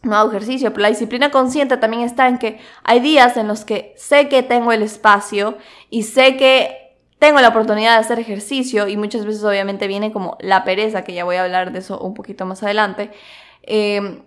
no 0.00 0.16
hago 0.16 0.30
ejercicio, 0.30 0.70
pero 0.70 0.84
la 0.84 0.88
disciplina 0.88 1.30
consciente 1.30 1.76
también 1.76 2.02
está 2.02 2.28
en 2.28 2.38
que 2.38 2.60
hay 2.82 3.00
días 3.00 3.36
en 3.36 3.46
los 3.46 3.66
que 3.66 3.92
sé 3.98 4.30
que 4.30 4.42
tengo 4.42 4.72
el 4.72 4.80
espacio 4.80 5.58
y 5.90 6.04
sé 6.04 6.38
que 6.38 6.87
tengo 7.18 7.40
la 7.40 7.48
oportunidad 7.48 7.94
de 7.94 7.98
hacer 7.98 8.18
ejercicio 8.18 8.88
y 8.88 8.96
muchas 8.96 9.24
veces 9.24 9.42
obviamente 9.44 9.86
viene 9.88 10.12
como 10.12 10.36
la 10.40 10.64
pereza, 10.64 11.02
que 11.02 11.14
ya 11.14 11.24
voy 11.24 11.36
a 11.36 11.44
hablar 11.44 11.72
de 11.72 11.80
eso 11.80 11.98
un 11.98 12.14
poquito 12.14 12.46
más 12.46 12.62
adelante. 12.62 13.10
Eh, 13.62 14.22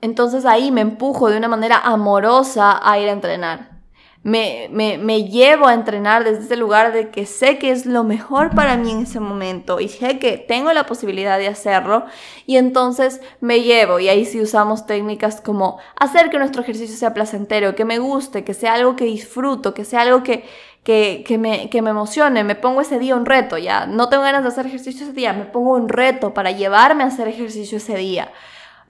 entonces 0.00 0.46
ahí 0.46 0.70
me 0.70 0.80
empujo 0.80 1.28
de 1.28 1.36
una 1.36 1.48
manera 1.48 1.78
amorosa 1.78 2.80
a 2.82 2.98
ir 2.98 3.08
a 3.08 3.12
entrenar. 3.12 3.80
Me, 4.22 4.68
me, 4.70 4.98
me, 4.98 5.24
llevo 5.24 5.66
a 5.66 5.72
entrenar 5.72 6.24
desde 6.24 6.44
ese 6.44 6.56
lugar 6.56 6.92
de 6.92 7.08
que 7.08 7.24
sé 7.24 7.56
que 7.56 7.70
es 7.70 7.86
lo 7.86 8.04
mejor 8.04 8.54
para 8.54 8.76
mí 8.76 8.90
en 8.90 8.98
ese 8.98 9.18
momento 9.18 9.80
y 9.80 9.88
sé 9.88 10.18
que 10.18 10.36
tengo 10.36 10.74
la 10.74 10.84
posibilidad 10.84 11.38
de 11.38 11.48
hacerlo 11.48 12.04
y 12.44 12.58
entonces 12.58 13.22
me 13.40 13.62
llevo 13.62 13.98
y 13.98 14.10
ahí 14.10 14.26
sí 14.26 14.38
usamos 14.38 14.84
técnicas 14.84 15.40
como 15.40 15.78
hacer 15.96 16.28
que 16.28 16.38
nuestro 16.38 16.60
ejercicio 16.60 16.98
sea 16.98 17.14
placentero, 17.14 17.74
que 17.74 17.86
me 17.86 17.98
guste, 17.98 18.44
que 18.44 18.52
sea 18.52 18.74
algo 18.74 18.94
que 18.94 19.06
disfruto, 19.06 19.72
que 19.72 19.86
sea 19.86 20.02
algo 20.02 20.22
que, 20.22 20.44
que, 20.82 21.24
que, 21.26 21.38
me, 21.38 21.70
que 21.70 21.82
me 21.82 21.90
emocione, 21.90 22.44
me 22.44 22.54
pongo 22.54 22.80
ese 22.80 22.98
día 22.98 23.16
un 23.16 23.26
reto, 23.26 23.58
ya 23.58 23.86
no 23.86 24.08
tengo 24.08 24.22
ganas 24.22 24.42
de 24.42 24.48
hacer 24.48 24.66
ejercicio 24.66 25.04
ese 25.04 25.12
día, 25.14 25.32
me 25.32 25.44
pongo 25.44 25.72
un 25.74 25.88
reto 25.88 26.32
para 26.34 26.50
llevarme 26.50 27.04
a 27.04 27.08
hacer 27.08 27.28
ejercicio 27.28 27.78
ese 27.78 27.96
día 27.96 28.30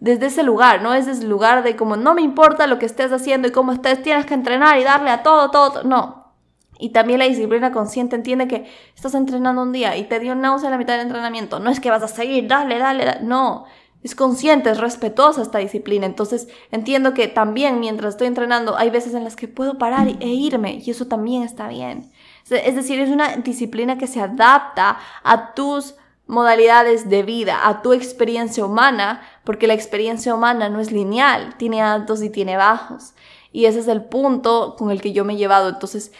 desde 0.01 0.27
ese 0.27 0.43
lugar, 0.43 0.83
¿no? 0.83 0.95
Es 0.95 1.07
desde 1.07 1.25
el 1.25 1.31
lugar 1.31 1.63
de 1.63 1.77
como 1.77 1.97
no 1.97 2.15
me 2.15 2.23
importa 2.23 2.67
lo 2.67 2.79
que 2.79 2.87
estés 2.87 3.13
haciendo 3.13 3.49
y 3.49 3.53
cómo 3.53 3.73
estés, 3.73 4.03
tienes 4.03 4.27
que 4.27 4.35
entrenar 4.35 4.79
y 4.79 4.85
darle 4.85 5.11
a 5.11 5.23
todo, 5.23 5.51
todo, 5.51 5.83
no. 5.85 6.33
Y 6.79 6.91
también 6.91 7.19
la 7.19 7.27
disciplina 7.27 7.73
consciente 7.73 8.17
entiende 8.17 8.49
que 8.49 8.67
estás 8.95 9.15
entrenando 9.15 9.63
un 9.63 9.71
día 9.73 9.99
y 9.99 10.05
te 10.05 10.19
dio 10.19 10.35
náusea 10.35 10.69
a 10.69 10.71
la 10.71 10.79
mitad 10.79 10.95
del 10.95 11.03
entrenamiento. 11.03 11.61
No 11.61 11.69
es 11.71 11.79
que 11.79 11.91
vas 11.91 12.03
a 12.03 12.09
seguir, 12.09 12.49
dale, 12.49 12.79
dale, 12.79 13.05
dale. 13.05 13.21
no. 13.23 13.67
Es 14.03 14.15
consciente, 14.15 14.71
es 14.71 14.79
respetuosa 14.79 15.43
esta 15.43 15.59
disciplina. 15.59 16.07
Entonces 16.07 16.49
entiendo 16.71 17.13
que 17.13 17.29
también 17.29 17.81
mientras 17.81 18.15
estoy 18.15 18.29
entrenando 18.29 18.77
hay 18.77 18.91
veces 18.91 19.15
en 19.15 19.25
las 19.25 19.37
que 19.37 19.49
puedo 19.49 19.79
parar 19.79 20.09
e 20.09 20.29
irme 20.29 20.83
y 20.85 20.91
eso 20.91 21.07
también 21.07 21.43
está 21.43 21.69
bien. 21.69 22.11
Es 22.51 22.75
decir, 22.75 22.99
es 22.99 23.11
una 23.11 23.37
disciplina 23.37 23.99
que 23.99 24.07
se 24.07 24.21
adapta 24.21 24.99
a 25.23 25.55
tus 25.55 25.95
modalidades 26.27 27.09
de 27.11 27.23
vida, 27.23 27.67
a 27.67 27.83
tu 27.83 27.93
experiencia 27.93 28.65
humana, 28.65 29.21
porque 29.45 29.67
la 29.67 29.75
experiencia 29.75 30.35
humana 30.35 30.69
no 30.69 30.81
es 30.81 30.93
lineal, 30.93 31.57
tiene 31.59 31.83
altos 31.83 32.23
y 32.23 32.31
tiene 32.31 32.57
bajos. 32.57 33.15
Y 33.53 33.65
ese 33.65 33.81
es 33.81 33.89
el 33.89 34.05
punto 34.05 34.77
con 34.79 34.91
el 34.91 35.03
que 35.03 35.13
yo 35.13 35.25
me 35.25 35.35
he 35.35 35.37
llevado. 35.37 35.69
Entonces, 35.69 36.13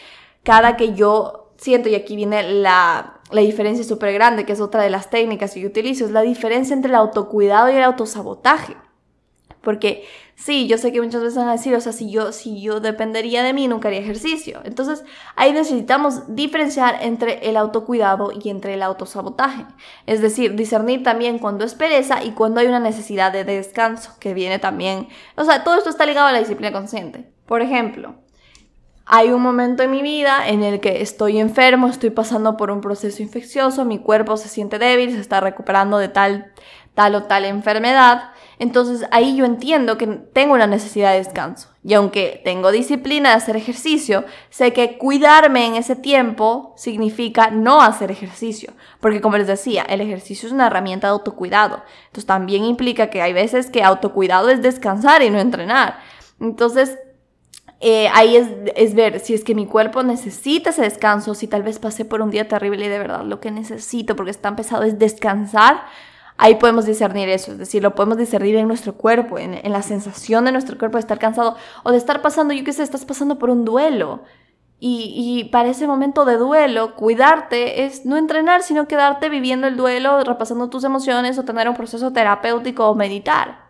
cada 0.43 0.75
que 0.75 0.93
yo 0.93 1.40
siento, 1.61 1.89
y 1.89 1.95
aquí 1.95 2.15
viene 2.15 2.41
la, 2.41 3.19
la 3.29 3.41
diferencia 3.41 3.85
súper 3.85 4.13
grande, 4.13 4.45
que 4.45 4.53
es 4.53 4.61
otra 4.61 4.81
de 4.81 4.89
las 4.89 5.09
técnicas 5.09 5.53
que 5.53 5.61
yo 5.61 5.67
utilizo, 5.67 6.05
es 6.05 6.11
la 6.11 6.21
diferencia 6.21 6.73
entre 6.73 6.89
el 6.89 6.95
autocuidado 6.95 7.69
y 7.69 7.75
el 7.75 7.83
autosabotaje. 7.83 8.75
Porque 9.61 10.05
sí, 10.33 10.67
yo 10.67 10.79
sé 10.79 10.91
que 10.91 10.99
muchas 10.99 11.21
veces 11.21 11.37
van 11.37 11.47
a 11.47 11.51
decir, 11.51 11.75
o 11.75 11.79
sea, 11.79 11.91
si 11.91 12.09
yo, 12.09 12.31
si 12.31 12.63
yo 12.63 12.79
dependería 12.79 13.43
de 13.43 13.53
mí, 13.53 13.67
nunca 13.67 13.89
haría 13.89 13.99
ejercicio. 13.99 14.59
Entonces, 14.63 15.03
ahí 15.35 15.53
necesitamos 15.53 16.35
diferenciar 16.35 16.97
entre 17.01 17.47
el 17.47 17.55
autocuidado 17.57 18.31
y 18.31 18.49
entre 18.49 18.73
el 18.73 18.81
autosabotaje. 18.81 19.67
Es 20.07 20.19
decir, 20.19 20.55
discernir 20.55 21.03
también 21.03 21.37
cuando 21.37 21.63
es 21.63 21.75
pereza 21.75 22.23
y 22.23 22.31
cuando 22.31 22.59
hay 22.59 22.65
una 22.65 22.79
necesidad 22.79 23.31
de 23.31 23.43
descanso, 23.43 24.15
que 24.19 24.33
viene 24.33 24.57
también. 24.57 25.09
O 25.35 25.43
sea, 25.43 25.63
todo 25.63 25.77
esto 25.77 25.91
está 25.91 26.07
ligado 26.07 26.27
a 26.27 26.31
la 26.31 26.39
disciplina 26.39 26.71
consciente. 26.71 27.31
Por 27.45 27.61
ejemplo, 27.61 28.15
hay 29.11 29.31
un 29.31 29.41
momento 29.43 29.83
en 29.83 29.91
mi 29.91 30.01
vida 30.01 30.47
en 30.47 30.63
el 30.63 30.79
que 30.79 31.03
estoy 31.03 31.39
enfermo, 31.39 31.87
estoy 31.87 32.09
pasando 32.09 32.57
por 32.57 32.71
un 32.71 32.81
proceso 32.81 33.21
infeccioso, 33.21 33.85
mi 33.85 33.99
cuerpo 33.99 34.37
se 34.37 34.49
siente 34.49 34.79
débil, 34.79 35.11
se 35.11 35.19
está 35.19 35.39
recuperando 35.39 35.99
de 35.99 36.07
tal, 36.07 36.51
tal 36.95 37.13
o 37.13 37.23
tal 37.23 37.45
enfermedad 37.45 38.31
entonces 38.61 39.07
ahí 39.09 39.35
yo 39.35 39.43
entiendo 39.43 39.97
que 39.97 40.05
tengo 40.05 40.53
una 40.53 40.67
necesidad 40.67 41.13
de 41.13 41.17
descanso. 41.17 41.69
Y 41.83 41.95
aunque 41.95 42.43
tengo 42.45 42.71
disciplina 42.71 43.29
de 43.29 43.35
hacer 43.37 43.57
ejercicio, 43.57 44.23
sé 44.51 44.71
que 44.71 44.99
cuidarme 44.99 45.65
en 45.65 45.73
ese 45.73 45.95
tiempo 45.95 46.75
significa 46.77 47.49
no 47.49 47.81
hacer 47.81 48.11
ejercicio. 48.11 48.73
Porque 48.99 49.19
como 49.19 49.37
les 49.37 49.47
decía, 49.47 49.81
el 49.89 49.99
ejercicio 49.99 50.45
es 50.45 50.53
una 50.53 50.67
herramienta 50.67 51.07
de 51.07 51.13
autocuidado. 51.13 51.81
Entonces 52.05 52.27
también 52.27 52.63
implica 52.63 53.09
que 53.09 53.23
hay 53.23 53.33
veces 53.33 53.71
que 53.71 53.81
autocuidado 53.81 54.49
es 54.49 54.61
descansar 54.61 55.23
y 55.23 55.31
no 55.31 55.39
entrenar. 55.39 55.97
Entonces 56.39 56.99
eh, 57.81 58.07
ahí 58.13 58.35
es, 58.35 58.47
es, 58.75 58.93
ver 58.95 59.19
si 59.19 59.33
es 59.33 59.43
que 59.43 59.55
mi 59.55 59.65
cuerpo 59.65 60.03
necesita 60.03 60.69
ese 60.69 60.83
descanso, 60.83 61.35
si 61.35 61.47
tal 61.47 61.63
vez 61.63 61.79
pasé 61.79 62.05
por 62.05 62.21
un 62.21 62.31
día 62.31 62.47
terrible 62.47 62.85
y 62.85 62.89
de 62.89 62.99
verdad 62.99 63.23
lo 63.23 63.39
que 63.39 63.51
necesito 63.51 64.15
porque 64.15 64.31
es 64.31 64.37
tan 64.37 64.55
pesado 64.55 64.83
es 64.83 64.99
descansar 64.99 65.83
ahí 66.41 66.55
podemos 66.55 66.87
discernir 66.87 67.29
eso, 67.29 67.51
es 67.51 67.59
decir, 67.59 67.83
lo 67.83 67.93
podemos 67.93 68.17
discernir 68.17 68.55
en 68.55 68.67
nuestro 68.67 68.95
cuerpo, 68.95 69.37
en, 69.37 69.59
la 69.71 69.83
sensación 69.83 70.43
de 70.45 70.51
nuestro 70.51 70.75
cuerpo 70.75 70.97
de 70.97 71.01
estar 71.01 71.19
cansado 71.19 71.55
o 71.83 71.91
de 71.91 71.97
estar 71.97 72.23
pasando, 72.23 72.51
yo 72.51 72.63
qué 72.63 72.73
sé, 72.73 72.81
estás 72.81 73.05
pasando 73.05 73.37
por 73.37 73.51
un 73.51 73.63
duelo. 73.63 74.23
Y, 74.83 75.47
para 75.51 75.69
ese 75.69 75.85
momento 75.85 76.25
de 76.25 76.37
duelo, 76.37 76.95
cuidarte 76.95 77.85
es 77.85 78.03
no 78.03 78.17
entrenar, 78.17 78.63
sino 78.63 78.87
quedarte 78.87 79.29
viviendo 79.29 79.67
el 79.67 79.77
duelo, 79.77 80.23
repasando 80.23 80.71
tus 80.71 80.83
emociones 80.83 81.37
o 81.37 81.43
tener 81.43 81.69
un 81.69 81.75
proceso 81.75 82.11
terapéutico 82.11 82.89
o 82.89 82.95
meditar. 82.95 83.60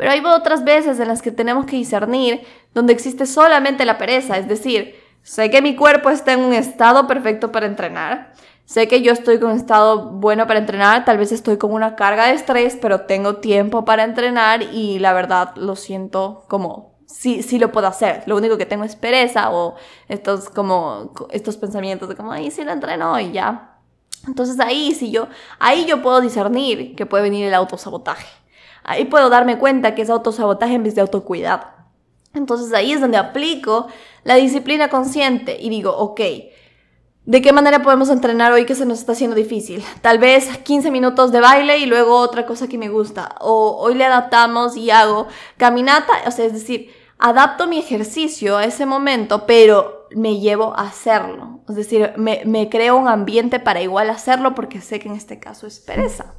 Pero 0.00 0.12
hay 0.12 0.22
otras 0.24 0.64
veces 0.64 0.98
en 0.98 1.08
las 1.08 1.20
que 1.20 1.30
tenemos 1.30 1.66
que 1.66 1.76
discernir 1.76 2.40
donde 2.72 2.94
existe 2.94 3.26
solamente 3.26 3.84
la 3.84 3.98
pereza, 3.98 4.38
es 4.38 4.48
decir, 4.48 4.94
sé 5.22 5.50
que 5.50 5.60
mi 5.60 5.76
cuerpo 5.76 6.08
está 6.08 6.32
en 6.32 6.40
un 6.40 6.54
estado 6.54 7.06
perfecto 7.06 7.52
para 7.52 7.66
entrenar. 7.66 8.32
Sé 8.64 8.88
que 8.88 9.02
yo 9.02 9.12
estoy 9.12 9.38
con 9.38 9.50
un 9.50 9.58
estado 9.58 10.12
bueno 10.12 10.46
para 10.46 10.58
entrenar, 10.58 11.04
tal 11.04 11.18
vez 11.18 11.32
estoy 11.32 11.58
con 11.58 11.74
una 11.74 11.96
carga 11.96 12.28
de 12.28 12.32
estrés, 12.32 12.78
pero 12.80 13.02
tengo 13.02 13.36
tiempo 13.36 13.84
para 13.84 14.04
entrenar 14.04 14.62
y 14.62 14.98
la 15.00 15.12
verdad 15.12 15.54
lo 15.56 15.76
siento 15.76 16.46
como 16.48 16.94
sí, 17.04 17.42
sí 17.42 17.58
lo 17.58 17.70
puedo 17.70 17.86
hacer. 17.86 18.22
Lo 18.24 18.38
único 18.38 18.56
que 18.56 18.64
tengo 18.64 18.84
es 18.84 18.96
pereza 18.96 19.50
o 19.50 19.74
estos 20.08 20.48
como 20.48 21.12
estos 21.30 21.58
pensamientos 21.58 22.08
de 22.08 22.16
como, 22.16 22.32
ay, 22.32 22.50
sí 22.50 22.64
lo 22.64 22.72
entreno 22.72 23.20
y 23.20 23.32
ya. 23.32 23.76
Entonces 24.26 24.58
ahí 24.60 24.94
sí 24.94 25.10
yo, 25.10 25.28
ahí 25.58 25.84
yo 25.84 26.00
puedo 26.00 26.22
discernir 26.22 26.96
que 26.96 27.04
puede 27.04 27.22
venir 27.22 27.44
el 27.44 27.52
autosabotaje. 27.52 28.39
Ahí 28.84 29.04
puedo 29.04 29.28
darme 29.28 29.58
cuenta 29.58 29.94
que 29.94 30.02
es 30.02 30.10
autosabotaje 30.10 30.74
en 30.74 30.82
vez 30.82 30.94
de 30.94 31.00
autocuidado. 31.00 31.66
Entonces 32.34 32.72
ahí 32.72 32.92
es 32.92 33.00
donde 33.00 33.18
aplico 33.18 33.88
la 34.24 34.36
disciplina 34.36 34.88
consciente 34.88 35.58
y 35.60 35.68
digo, 35.68 35.96
ok, 35.96 36.20
¿De 37.26 37.42
qué 37.42 37.52
manera 37.52 37.82
podemos 37.82 38.08
entrenar 38.08 38.50
hoy 38.50 38.64
que 38.64 38.74
se 38.74 38.86
nos 38.86 38.98
está 38.98 39.12
haciendo 39.12 39.36
difícil? 39.36 39.84
Tal 40.00 40.18
vez 40.18 40.48
15 40.58 40.90
minutos 40.90 41.30
de 41.30 41.40
baile 41.40 41.78
y 41.78 41.86
luego 41.86 42.16
otra 42.16 42.46
cosa 42.46 42.66
que 42.66 42.78
me 42.78 42.88
gusta. 42.88 43.36
O 43.40 43.76
hoy 43.78 43.94
le 43.94 44.04
adaptamos 44.04 44.76
y 44.76 44.90
hago 44.90 45.28
caminata, 45.58 46.12
o 46.26 46.30
sea, 46.30 46.46
es 46.46 46.54
decir, 46.54 46.90
adapto 47.18 47.66
mi 47.66 47.78
ejercicio 47.78 48.56
a 48.56 48.64
ese 48.64 48.86
momento, 48.86 49.46
pero 49.46 50.08
me 50.10 50.40
llevo 50.40 50.72
a 50.76 50.88
hacerlo. 50.88 51.60
Es 51.68 51.76
decir, 51.76 52.14
me, 52.16 52.42
me 52.46 52.70
creo 52.70 52.96
un 52.96 53.06
ambiente 53.06 53.60
para 53.60 53.82
igual 53.82 54.08
hacerlo 54.08 54.54
porque 54.54 54.80
sé 54.80 54.98
que 54.98 55.08
en 55.08 55.14
este 55.14 55.38
caso 55.38 55.66
es 55.66 55.78
pereza. 55.78 56.34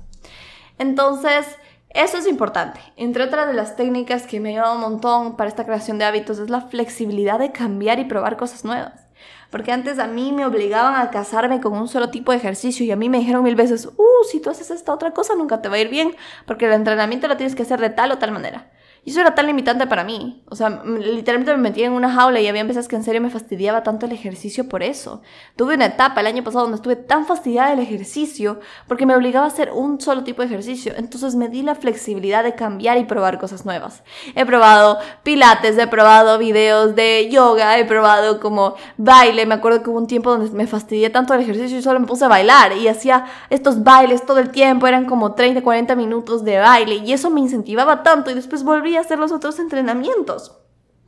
Entonces, 0.80 1.46
eso 1.94 2.18
es 2.18 2.28
importante. 2.28 2.80
Entre 2.96 3.24
otras 3.24 3.48
de 3.48 3.54
las 3.54 3.76
técnicas 3.76 4.24
que 4.24 4.40
me 4.40 4.50
ayudan 4.50 4.76
un 4.76 4.82
montón 4.82 5.36
para 5.36 5.50
esta 5.50 5.66
creación 5.66 5.98
de 5.98 6.06
hábitos 6.06 6.40
es 6.40 6.50
la 6.50 6.62
flexibilidad 6.62 7.40
de 7.40 7.52
cambiar 7.52 8.00
y 8.00 8.06
probar 8.06 8.38
cosas 8.38 8.64
nuevas. 8.64 9.08
Porque 9.50 9.74
antes 9.74 10.00
a 10.00 10.08
mí 10.08 10.32
me 10.32 10.46
obligaban 10.46 10.96
a 10.96 11.12
casarme 11.12 11.60
con 11.60 11.74
un 11.74 11.90
solo 11.90 12.10
tipo 12.10 12.32
de 12.32 12.38
ejercicio 12.38 12.86
y 12.86 12.92
a 12.92 12.96
mí 12.96 13.10
me 13.10 13.20
dijeron 13.20 13.44
mil 13.44 13.56
veces, 13.56 13.86
uh, 13.86 14.26
si 14.32 14.40
tú 14.40 14.50
haces 14.50 14.72
esta 14.72 14.94
otra 14.94 15.12
cosa 15.12 15.36
nunca 15.36 15.62
te 15.62 15.68
va 15.68 15.76
a 15.76 15.80
ir 15.80 15.90
bien, 15.90 16.16
porque 16.46 16.66
el 16.66 16.72
entrenamiento 16.72 17.28
lo 17.28 17.36
tienes 17.36 17.56
que 17.56 17.64
hacer 17.64 17.82
de 17.82 17.90
tal 17.90 18.12
o 18.14 18.18
tal 18.18 18.32
manera. 18.32 18.72
Y 19.04 19.10
eso 19.10 19.22
era 19.22 19.34
tan 19.34 19.48
limitante 19.48 19.88
para 19.88 20.04
mí. 20.04 20.44
O 20.48 20.56
sea, 20.56 20.84
literalmente 20.86 21.52
me 21.54 21.70
metía 21.70 21.88
en 21.88 21.94
una 21.94 22.14
jaula 22.14 22.40
y 22.40 22.48
había 22.48 22.64
veces 22.64 22.88
que 22.88 22.96
en 22.96 23.04
serio 23.04 23.20
me 23.20 23.32
fastidiaba 23.32 23.82
tanto 23.82 24.06
el 24.06 24.12
ejercicio 24.12 24.70
por 24.70 24.84
eso. 24.84 25.24
Tuve 25.56 25.74
una 25.74 25.88
etapa 25.88 26.22
el 26.22 26.28
año 26.28 26.44
pasado 26.44 26.66
donde 26.66 26.76
estuve 26.76 26.96
tan 26.96 27.26
fastidiada 27.26 27.72
del 27.72 27.80
ejercicio 27.80 28.60
porque 28.88 29.08
me 29.08 29.16
obligaba 29.16 29.46
a 29.46 29.48
hacer 29.48 29.72
un 29.72 30.00
solo 30.00 30.24
tipo 30.24 30.44
de 30.44 30.50
ejercicio. 30.50 30.94
Entonces 30.96 31.34
me 31.34 31.50
di 31.50 31.64
la 31.64 31.74
flexibilidad 31.74 32.44
de 32.44 32.54
cambiar 32.54 33.00
y 33.00 33.06
probar 33.06 33.40
cosas 33.40 33.66
nuevas. 33.66 34.04
He 34.36 34.46
probado 34.46 35.00
pilates, 35.24 35.80
he 35.80 35.88
probado 35.88 36.38
videos 36.38 36.96
de 36.96 37.28
yoga, 37.32 37.80
he 37.80 37.86
probado 37.86 38.40
como 38.40 38.76
baile. 38.98 39.48
Me 39.48 39.56
acuerdo 39.56 39.82
que 39.82 39.90
hubo 39.90 39.98
un 39.98 40.06
tiempo 40.06 40.30
donde 40.30 40.52
me 40.52 40.68
fastidié 40.68 41.10
tanto 41.10 41.34
del 41.34 41.42
ejercicio 41.42 41.80
y 41.80 41.82
solo 41.82 42.00
me 42.00 42.06
puse 42.06 42.26
a 42.26 42.28
bailar 42.28 42.78
y 42.78 42.88
hacía 42.88 43.26
estos 43.50 43.84
bailes 43.84 44.28
todo 44.28 44.38
el 44.38 44.52
tiempo. 44.52 44.86
Eran 44.86 45.06
como 45.06 45.34
30, 45.34 45.64
40 45.64 45.96
minutos 45.96 46.44
de 46.44 46.60
baile 46.60 46.98
y 46.98 47.14
eso 47.14 47.32
me 47.32 47.40
incentivaba 47.40 48.04
tanto 48.04 48.30
y 48.30 48.36
después 48.36 48.64
volví 48.64 48.91
hacer 48.98 49.20
los 49.20 49.32
otros 49.32 49.60
entrenamientos. 49.60 50.58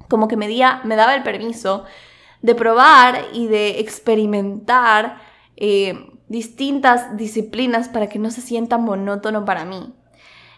Como 0.10 0.28
que 0.28 0.38
me, 0.38 0.48
me 0.48 0.96
daba 0.96 1.16
el 1.16 1.24
permiso 1.24 1.86
de 2.42 2.56
probar 2.56 3.26
y 3.34 3.48
de 3.48 3.80
experimentar 3.80 5.18
eh, 5.56 6.10
distintas 6.28 7.18
disciplinas 7.18 7.90
para 7.90 8.10
que 8.10 8.20
no 8.20 8.32
se 8.32 8.42
sienta 8.42 8.78
monótono 8.78 9.46
para 9.46 9.66
mí. 9.66 9.94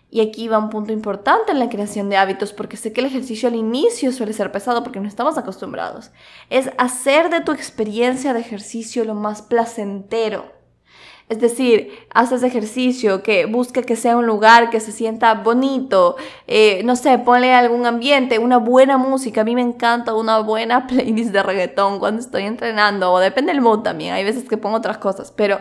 Y 0.10 0.22
aquí 0.22 0.48
va 0.48 0.60
un 0.60 0.70
punto 0.70 0.94
importante 0.94 1.52
en 1.52 1.60
la 1.60 1.70
creación 1.70 2.10
de 2.10 2.18
hábitos, 2.18 2.54
porque 2.54 2.78
sé 2.78 2.94
que 2.94 3.02
el 3.02 3.08
ejercicio 3.08 3.50
al 3.50 3.56
inicio 3.56 4.12
suele 4.12 4.34
ser 4.34 4.52
pesado 4.52 4.84
porque 4.84 5.00
no 5.00 5.08
estamos 5.08 5.38
acostumbrados. 5.38 6.12
Es 6.50 6.70
hacer 6.78 7.30
de 7.30 7.42
tu 7.42 7.52
experiencia 7.52 8.34
de 8.34 8.40
ejercicio 8.40 9.04
lo 9.04 9.14
más 9.14 9.42
placentero 9.42 10.56
es 11.28 11.40
decir, 11.40 11.92
haces 12.14 12.44
ejercicio, 12.44 13.24
que 13.24 13.46
busque 13.48 13.82
que 13.84 13.96
sea 13.96 14.16
un 14.16 14.28
lugar 14.28 14.70
que 14.70 14.80
se 14.80 14.92
sienta 14.92 15.34
bonito, 15.34 16.18
eh, 16.46 16.82
no 16.86 16.96
sé, 16.96 17.18
ponle 17.18 17.54
algún 17.54 17.86
ambiente, 17.88 18.38
una 18.38 18.58
buena 18.58 18.98
música. 18.98 19.42
A 19.42 19.44
mí 19.44 19.56
me 19.56 19.62
encanta 19.62 20.14
una 20.14 20.40
buena 20.40 20.86
playlist 20.88 21.32
de 21.32 21.42
reggaetón 21.42 22.00
cuando 22.00 22.22
estoy 22.22 22.44
entrenando, 22.44 23.12
o 23.12 23.20
depende 23.20 23.52
del 23.52 23.62
mood 23.62 23.80
también, 23.80 24.14
hay 24.14 24.24
veces 24.24 24.48
que 24.48 24.58
pongo 24.58 24.78
otras 24.78 25.00
cosas, 25.00 25.32
pero 25.32 25.60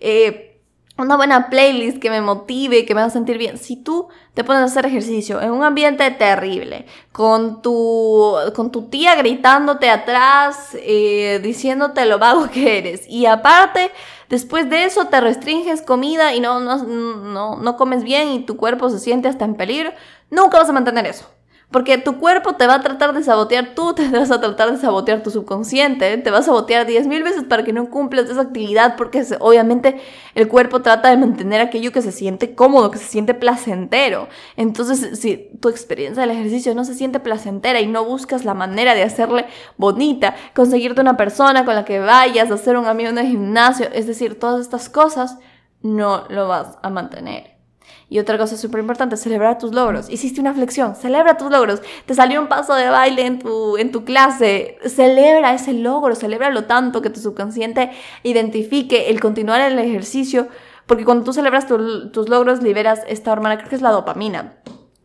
eh, 0.00 0.54
una 0.96 1.16
buena 1.16 1.50
playlist 1.50 1.98
que 1.98 2.08
me 2.08 2.20
motive, 2.20 2.86
que 2.86 2.94
me 2.94 3.00
haga 3.00 3.10
sentir 3.10 3.36
bien. 3.36 3.58
Si 3.58 3.76
tú 3.76 4.08
te 4.32 4.44
pones 4.44 4.62
a 4.62 4.66
hacer 4.66 4.86
ejercicio 4.86 5.40
en 5.42 5.50
un 5.50 5.64
ambiente 5.64 6.08
terrible, 6.12 6.86
con 7.10 7.62
tu, 7.62 8.34
con 8.54 8.70
tu 8.70 8.88
tía 8.88 9.16
gritándote 9.16 9.90
atrás, 9.90 10.70
eh, 10.74 11.40
diciéndote 11.42 12.06
lo 12.06 12.18
vago 12.18 12.48
que 12.48 12.78
eres, 12.78 13.08
y 13.08 13.26
aparte, 13.26 13.90
después 14.28 14.68
de 14.70 14.84
eso 14.84 15.06
te 15.06 15.20
restringes 15.20 15.82
comida 15.82 16.34
y 16.34 16.40
no, 16.40 16.60
no, 16.60 16.82
no, 16.84 17.56
no 17.56 17.76
comes 17.76 18.04
bien 18.04 18.28
y 18.30 18.46
tu 18.46 18.56
cuerpo 18.56 18.90
se 18.90 18.98
siente 18.98 19.28
hasta 19.28 19.44
en 19.44 19.54
peligro, 19.54 19.92
nunca 20.30 20.58
vas 20.58 20.68
a 20.68 20.72
mantener 20.72 21.06
eso. 21.06 21.33
Porque 21.74 21.98
tu 21.98 22.20
cuerpo 22.20 22.54
te 22.54 22.68
va 22.68 22.74
a 22.74 22.80
tratar 22.82 23.12
de 23.14 23.24
sabotear, 23.24 23.74
tú 23.74 23.94
te 23.94 24.08
vas 24.08 24.30
a 24.30 24.40
tratar 24.40 24.70
de 24.70 24.78
sabotear 24.78 25.24
tu 25.24 25.32
subconsciente, 25.32 26.16
te 26.18 26.30
va 26.30 26.38
a 26.38 26.42
sabotear 26.42 26.86
10.000 26.86 27.24
veces 27.24 27.42
para 27.42 27.64
que 27.64 27.72
no 27.72 27.90
cumplas 27.90 28.30
esa 28.30 28.42
actividad, 28.42 28.94
porque 28.94 29.26
obviamente 29.40 30.00
el 30.36 30.46
cuerpo 30.46 30.82
trata 30.82 31.10
de 31.10 31.16
mantener 31.16 31.60
aquello 31.60 31.90
que 31.90 32.00
se 32.00 32.12
siente 32.12 32.54
cómodo, 32.54 32.92
que 32.92 32.98
se 32.98 33.06
siente 33.06 33.34
placentero. 33.34 34.28
Entonces, 34.56 35.18
si 35.18 35.50
tu 35.60 35.68
experiencia 35.68 36.20
del 36.20 36.30
ejercicio 36.30 36.76
no 36.76 36.84
se 36.84 36.94
siente 36.94 37.18
placentera 37.18 37.80
y 37.80 37.88
no 37.88 38.04
buscas 38.04 38.44
la 38.44 38.54
manera 38.54 38.94
de 38.94 39.02
hacerle 39.02 39.46
bonita, 39.76 40.36
conseguirte 40.54 41.00
una 41.00 41.16
persona 41.16 41.64
con 41.64 41.74
la 41.74 41.84
que 41.84 41.98
vayas, 41.98 42.52
hacer 42.52 42.76
un 42.76 42.86
amigo 42.86 43.10
en 43.10 43.18
el 43.18 43.26
gimnasio, 43.26 43.88
es 43.92 44.06
decir, 44.06 44.38
todas 44.38 44.60
estas 44.60 44.88
cosas, 44.88 45.38
no 45.82 46.22
lo 46.28 46.46
vas 46.46 46.78
a 46.82 46.90
mantener. 46.90 47.53
Y 48.08 48.18
otra 48.18 48.38
cosa 48.38 48.56
súper 48.56 48.80
importante, 48.80 49.16
celebrar 49.16 49.58
tus 49.58 49.74
logros. 49.74 50.10
Hiciste 50.10 50.40
una 50.40 50.54
flexión, 50.54 50.94
celebra 50.94 51.36
tus 51.36 51.50
logros. 51.50 51.80
Te 52.06 52.14
salió 52.14 52.40
un 52.40 52.48
paso 52.48 52.74
de 52.74 52.88
baile 52.88 53.26
en 53.26 53.38
tu, 53.38 53.76
en 53.76 53.92
tu 53.92 54.04
clase, 54.04 54.78
celebra 54.86 55.54
ese 55.54 55.72
logro, 55.72 56.14
celébralo 56.14 56.64
tanto 56.64 57.02
que 57.02 57.10
tu 57.10 57.20
subconsciente 57.20 57.90
identifique 58.22 59.10
el 59.10 59.20
continuar 59.20 59.60
el 59.60 59.78
ejercicio, 59.78 60.48
porque 60.86 61.04
cuando 61.04 61.24
tú 61.24 61.32
celebras 61.32 61.66
tus 61.66 62.28
logros 62.28 62.62
liberas 62.62 63.00
esta 63.08 63.32
hormona, 63.32 63.56
creo 63.56 63.70
que 63.70 63.76
es 63.76 63.82
la 63.82 63.90
dopamina. 63.90 64.54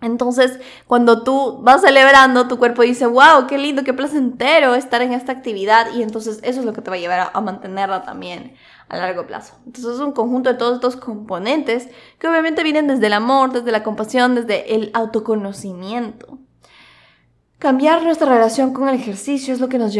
Entonces, 0.01 0.59
cuando 0.87 1.23
tú 1.23 1.59
vas 1.61 1.81
celebrando, 1.81 2.47
tu 2.47 2.57
cuerpo 2.57 2.83
dice, 2.83 3.05
wow, 3.05 3.47
qué 3.47 3.57
lindo, 3.57 3.83
qué 3.83 3.93
placentero 3.93 4.75
estar 4.75 5.01
en 5.01 5.11
esta 5.11 5.33
actividad 5.33 5.87
y 5.93 6.03
entonces 6.03 6.39
eso 6.43 6.61
es 6.61 6.65
lo 6.65 6.71
que 6.71 6.81
te 6.81 6.89
va 6.89 6.95
a 6.95 6.99
llevar 6.99 7.31
a 7.33 7.41
mantenerla 7.41 8.03
también 8.03 8.53
a 8.89 8.97
largo 8.97 9.25
plazo. 9.25 9.55
Entonces 9.65 9.95
es 9.95 9.99
un 9.99 10.11
conjunto 10.11 10.51
de 10.51 10.57
todos 10.57 10.75
estos 10.75 10.95
componentes 10.95 11.87
que 12.17 12.27
obviamente 12.27 12.63
vienen 12.63 12.87
desde 12.87 13.07
el 13.07 13.13
amor, 13.13 13.53
desde 13.53 13.71
la 13.71 13.83
compasión, 13.83 14.35
desde 14.35 14.75
el 14.75 14.91
autoconocimiento. 14.93 16.39
Cambiar 17.59 18.03
nuestra 18.03 18.29
relación 18.29 18.73
con 18.73 18.87
el 18.87 18.95
ejercicio 18.95 19.53
es 19.53 19.59
lo 19.59 19.67
que 19.67 19.77
nos, 19.77 19.93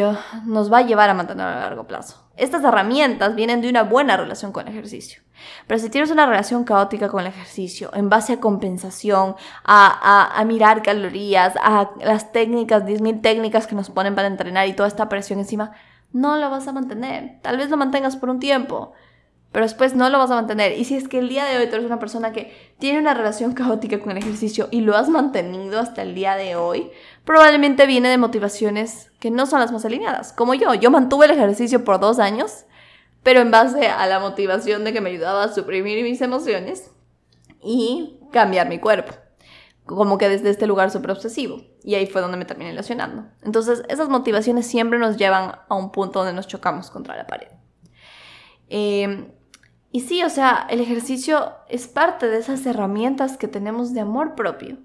nos 0.46 0.72
va 0.72 0.78
a 0.80 0.86
llevar 0.86 1.10
a 1.10 1.14
mantener 1.14 1.46
a 1.46 1.60
largo 1.60 1.86
plazo. 1.88 2.30
Estas 2.38 2.64
herramientas 2.64 3.36
vienen 3.36 3.60
de 3.60 3.70
una 3.70 3.84
buena 3.84 4.16
relación 4.16 4.54
con 4.54 4.66
el 4.66 4.74
ejercicio. 4.74 5.22
Pero 5.68 5.78
si 5.78 5.90
tienes 5.90 6.10
una 6.10 6.26
relación 6.26 6.64
caótica 6.64 7.10
con 7.10 7.20
el 7.20 7.28
ejercicio, 7.28 7.92
en 7.94 8.08
base 8.08 8.34
a 8.34 8.40
compensación, 8.40 9.36
a, 9.66 10.40
a, 10.40 10.46
mirar 10.46 10.82
calorías, 10.82 11.54
a 11.62 11.92
las 12.02 12.32
técnicas, 12.32 12.86
10.000 12.86 13.22
técnicas 13.22 13.68
que 13.68 13.76
nos 13.76 13.90
ponen 13.90 14.16
para 14.16 14.30
entrenar 14.30 14.68
y 14.68 14.74
toda 14.74 14.88
esta 14.88 15.10
presión 15.10 15.40
encima, 15.40 15.74
no 16.12 16.38
lo 16.38 16.50
vas 16.50 16.68
a 16.68 16.74
mantener. 16.74 17.40
Tal 17.42 17.58
vez 17.58 17.70
lo 17.70 17.78
mantengas 17.78 18.16
por 18.16 18.30
un 18.30 18.40
tiempo, 18.40 18.94
pero 19.52 19.66
después 19.66 19.96
no 19.96 20.10
lo 20.10 20.18
vas 20.18 20.32
a 20.32 20.36
mantener. 20.36 20.78
Y 20.78 20.86
si 20.86 20.96
es 20.96 21.08
que 21.08 21.20
el 21.20 21.30
día 21.30 21.46
de 21.46 21.58
hoy 21.58 21.68
tú 21.68 21.76
eres 21.76 21.86
una 21.86 22.00
persona 22.00 22.32
que 22.32 22.54
tiene 22.80 23.00
una 23.00 23.14
relación 23.14 23.54
caótica 23.54 24.00
con 24.00 24.12
el 24.12 24.18
ejercicio 24.18 24.68
y 24.72 24.82
lo 24.82 24.96
has 24.96 25.10
mantenido 25.10 25.80
hasta 25.80 26.02
el 26.02 26.16
día 26.16 26.36
de 26.36 26.56
hoy, 26.56 26.92
probablemente 27.26 27.86
viene 27.86 28.10
de 28.10 28.18
motivaciones 28.18 29.12
que 29.20 29.32
no 29.32 29.46
son 29.46 29.60
las 29.60 29.72
más 29.72 29.86
alineadas. 29.86 30.34
Como 30.34 30.54
yo, 30.54 30.74
yo 30.74 30.92
mantuve 30.92 31.26
el 31.26 31.32
ejercicio 31.32 31.84
por 31.84 32.00
dos 32.00 32.20
años, 32.20 32.66
pero 33.24 33.42
en 33.42 33.52
base 33.52 33.88
a 33.88 34.06
la 34.08 34.20
motivación 34.20 34.84
de 34.84 34.94
que 34.94 35.02
me 35.02 35.10
ayudaba 35.10 35.44
a 35.44 35.54
suprimir 35.54 36.04
mis 36.04 36.22
emociones 36.22 36.92
y 37.62 38.20
cambiar 38.32 38.70
mi 38.70 38.80
cuerpo 38.80 39.14
como 39.96 40.18
que 40.18 40.30
desde 40.30 40.50
este 40.50 40.68
lugar 40.68 40.92
súper 40.92 41.12
obsesivo. 41.12 41.62
Y 41.84 41.96
ahí 41.96 42.06
fue 42.06 42.22
donde 42.22 42.38
me 42.38 42.46
terminé 42.46 42.74
lesionando. 42.74 43.26
Entonces, 43.42 43.84
esas 43.90 44.10
motivaciones 44.10 44.68
siempre 44.68 45.00
nos 45.00 45.18
llevan 45.18 45.56
a 45.68 45.76
un 45.76 45.92
punto 45.92 46.20
donde 46.20 46.34
nos 46.34 46.48
chocamos 46.48 46.92
contra 46.92 47.16
la 47.18 47.26
pared. 47.26 47.48
Em, 48.68 49.32
y 49.92 50.02
sí, 50.02 50.24
o 50.24 50.30
sea, 50.30 50.68
el 50.70 50.80
ejercicio 50.80 51.54
es 51.68 51.88
parte 51.88 52.28
de 52.28 52.38
esas 52.38 52.66
herramientas 52.66 53.38
que 53.38 53.48
tenemos 53.48 53.94
de 53.94 54.02
amor 54.02 54.36
propio. 54.36 54.78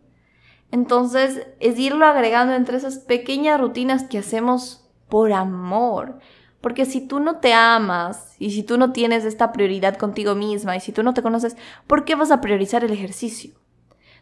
Entonces, 0.71 1.47
es 1.61 1.79
irlo 1.79 2.07
agregando 2.07 2.55
entre 2.55 2.79
esas 2.79 2.99
pequeñas 2.99 3.61
rutinas 3.61 4.05
que 4.05 4.19
hacemos 4.19 4.89
por 5.09 5.33
amor. 5.33 6.19
Porque 6.63 6.87
si 6.87 7.07
tú 7.07 7.21
no 7.21 7.41
te 7.41 7.53
amas 7.53 8.37
y 8.39 8.53
si 8.53 8.63
tú 8.63 8.79
no 8.79 8.93
tienes 8.93 9.27
esta 9.27 9.53
prioridad 9.53 9.99
contigo 9.99 10.35
misma 10.35 10.77
y 10.77 10.81
si 10.81 10.93
tú 10.93 11.03
no 11.03 11.13
te 11.13 11.21
conoces, 11.21 11.57
¿por 11.87 12.07
qué 12.07 12.15
vas 12.15 12.31
a 12.31 12.41
priorizar 12.41 12.85
el 12.85 12.93
ejercicio? 12.93 13.53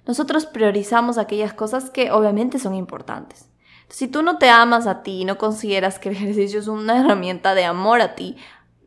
Nosotros 0.06 0.46
priorizamos 0.46 1.18
aquellas 1.18 1.52
cosas 1.52 1.90
que 1.90 2.10
obviamente 2.10 2.58
son 2.58 2.74
importantes. 2.74 3.48
Si 3.88 4.08
tú 4.08 4.22
no 4.22 4.38
te 4.38 4.48
amas 4.48 4.86
a 4.86 5.02
ti, 5.02 5.24
no 5.24 5.38
consideras 5.38 5.98
que 5.98 6.08
el 6.08 6.16
ejercicio 6.18 6.60
es 6.60 6.68
una 6.68 6.98
herramienta 6.98 7.54
de 7.54 7.64
amor 7.64 8.00
a 8.00 8.14
ti, 8.14 8.36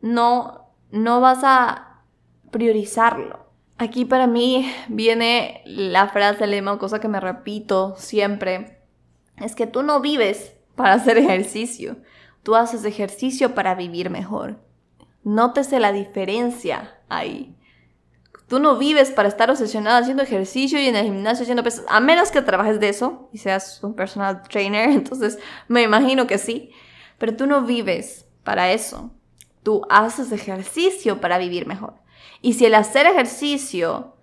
no, 0.02 0.70
no 0.90 1.20
vas 1.20 1.40
a 1.42 2.02
priorizarlo. 2.50 3.46
Aquí 3.78 4.04
para 4.04 4.26
mí 4.26 4.70
viene 4.88 5.62
la 5.66 6.08
frase, 6.08 6.46
lema, 6.46 6.78
cosa 6.78 7.00
que 7.00 7.08
me 7.08 7.20
repito 7.20 7.94
siempre, 7.96 8.80
es 9.36 9.54
que 9.54 9.66
tú 9.66 9.82
no 9.82 10.00
vives 10.00 10.54
para 10.74 10.94
hacer 10.94 11.18
ejercicio, 11.18 11.96
tú 12.42 12.54
haces 12.54 12.84
ejercicio 12.84 13.54
para 13.54 13.74
vivir 13.74 14.08
mejor. 14.08 14.58
Nótese 15.24 15.80
la 15.80 15.92
diferencia 15.92 16.98
ahí. 17.08 17.55
Tú 18.48 18.60
no 18.60 18.76
vives 18.76 19.10
para 19.10 19.28
estar 19.28 19.50
obsesionado 19.50 19.98
haciendo 19.98 20.22
ejercicio 20.22 20.80
y 20.80 20.86
en 20.86 20.94
el 20.94 21.06
gimnasio 21.06 21.42
haciendo 21.42 21.64
pesas, 21.64 21.84
a 21.88 21.98
menos 21.98 22.30
que 22.30 22.42
trabajes 22.42 22.78
de 22.78 22.88
eso 22.88 23.28
y 23.32 23.38
seas 23.38 23.82
un 23.82 23.94
personal 23.94 24.42
trainer, 24.42 24.90
entonces 24.90 25.38
me 25.68 25.82
imagino 25.82 26.26
que 26.26 26.38
sí. 26.38 26.70
Pero 27.18 27.34
tú 27.34 27.46
no 27.46 27.62
vives 27.62 28.26
para 28.44 28.70
eso. 28.72 29.10
Tú 29.62 29.82
haces 29.90 30.30
ejercicio 30.30 31.20
para 31.20 31.38
vivir 31.38 31.66
mejor. 31.66 31.94
Y 32.40 32.52
si 32.52 32.66
el 32.66 32.74
hacer 32.74 33.06
ejercicio 33.06 34.14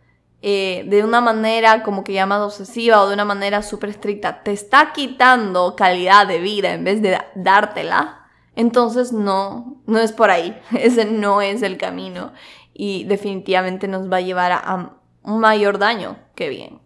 eh, 0.41 0.85
de 0.87 1.03
una 1.03 1.21
manera 1.21 1.83
como 1.83 2.03
que 2.03 2.13
llamas 2.13 2.41
obsesiva 2.41 3.01
o 3.01 3.07
de 3.07 3.13
una 3.13 3.25
manera 3.25 3.61
súper 3.61 3.89
estricta 3.91 4.43
te 4.43 4.51
está 4.51 4.91
quitando 4.91 5.75
calidad 5.75 6.27
de 6.27 6.39
vida 6.39 6.73
en 6.73 6.83
vez 6.83 7.01
de 7.01 7.17
dártela, 7.35 8.27
entonces 8.55 9.11
no, 9.11 9.81
no 9.85 9.99
es 9.99 10.11
por 10.11 10.29
ahí. 10.29 10.57
Ese 10.77 11.05
no 11.05 11.41
es 11.41 11.61
el 11.61 11.77
camino 11.77 12.31
y 12.73 13.03
definitivamente 13.05 13.87
nos 13.87 14.11
va 14.11 14.17
a 14.17 14.21
llevar 14.21 14.51
a, 14.51 14.97
un 15.23 15.39
mayor 15.39 15.77
daño 15.77 16.17
que 16.35 16.49
bien. 16.49 16.81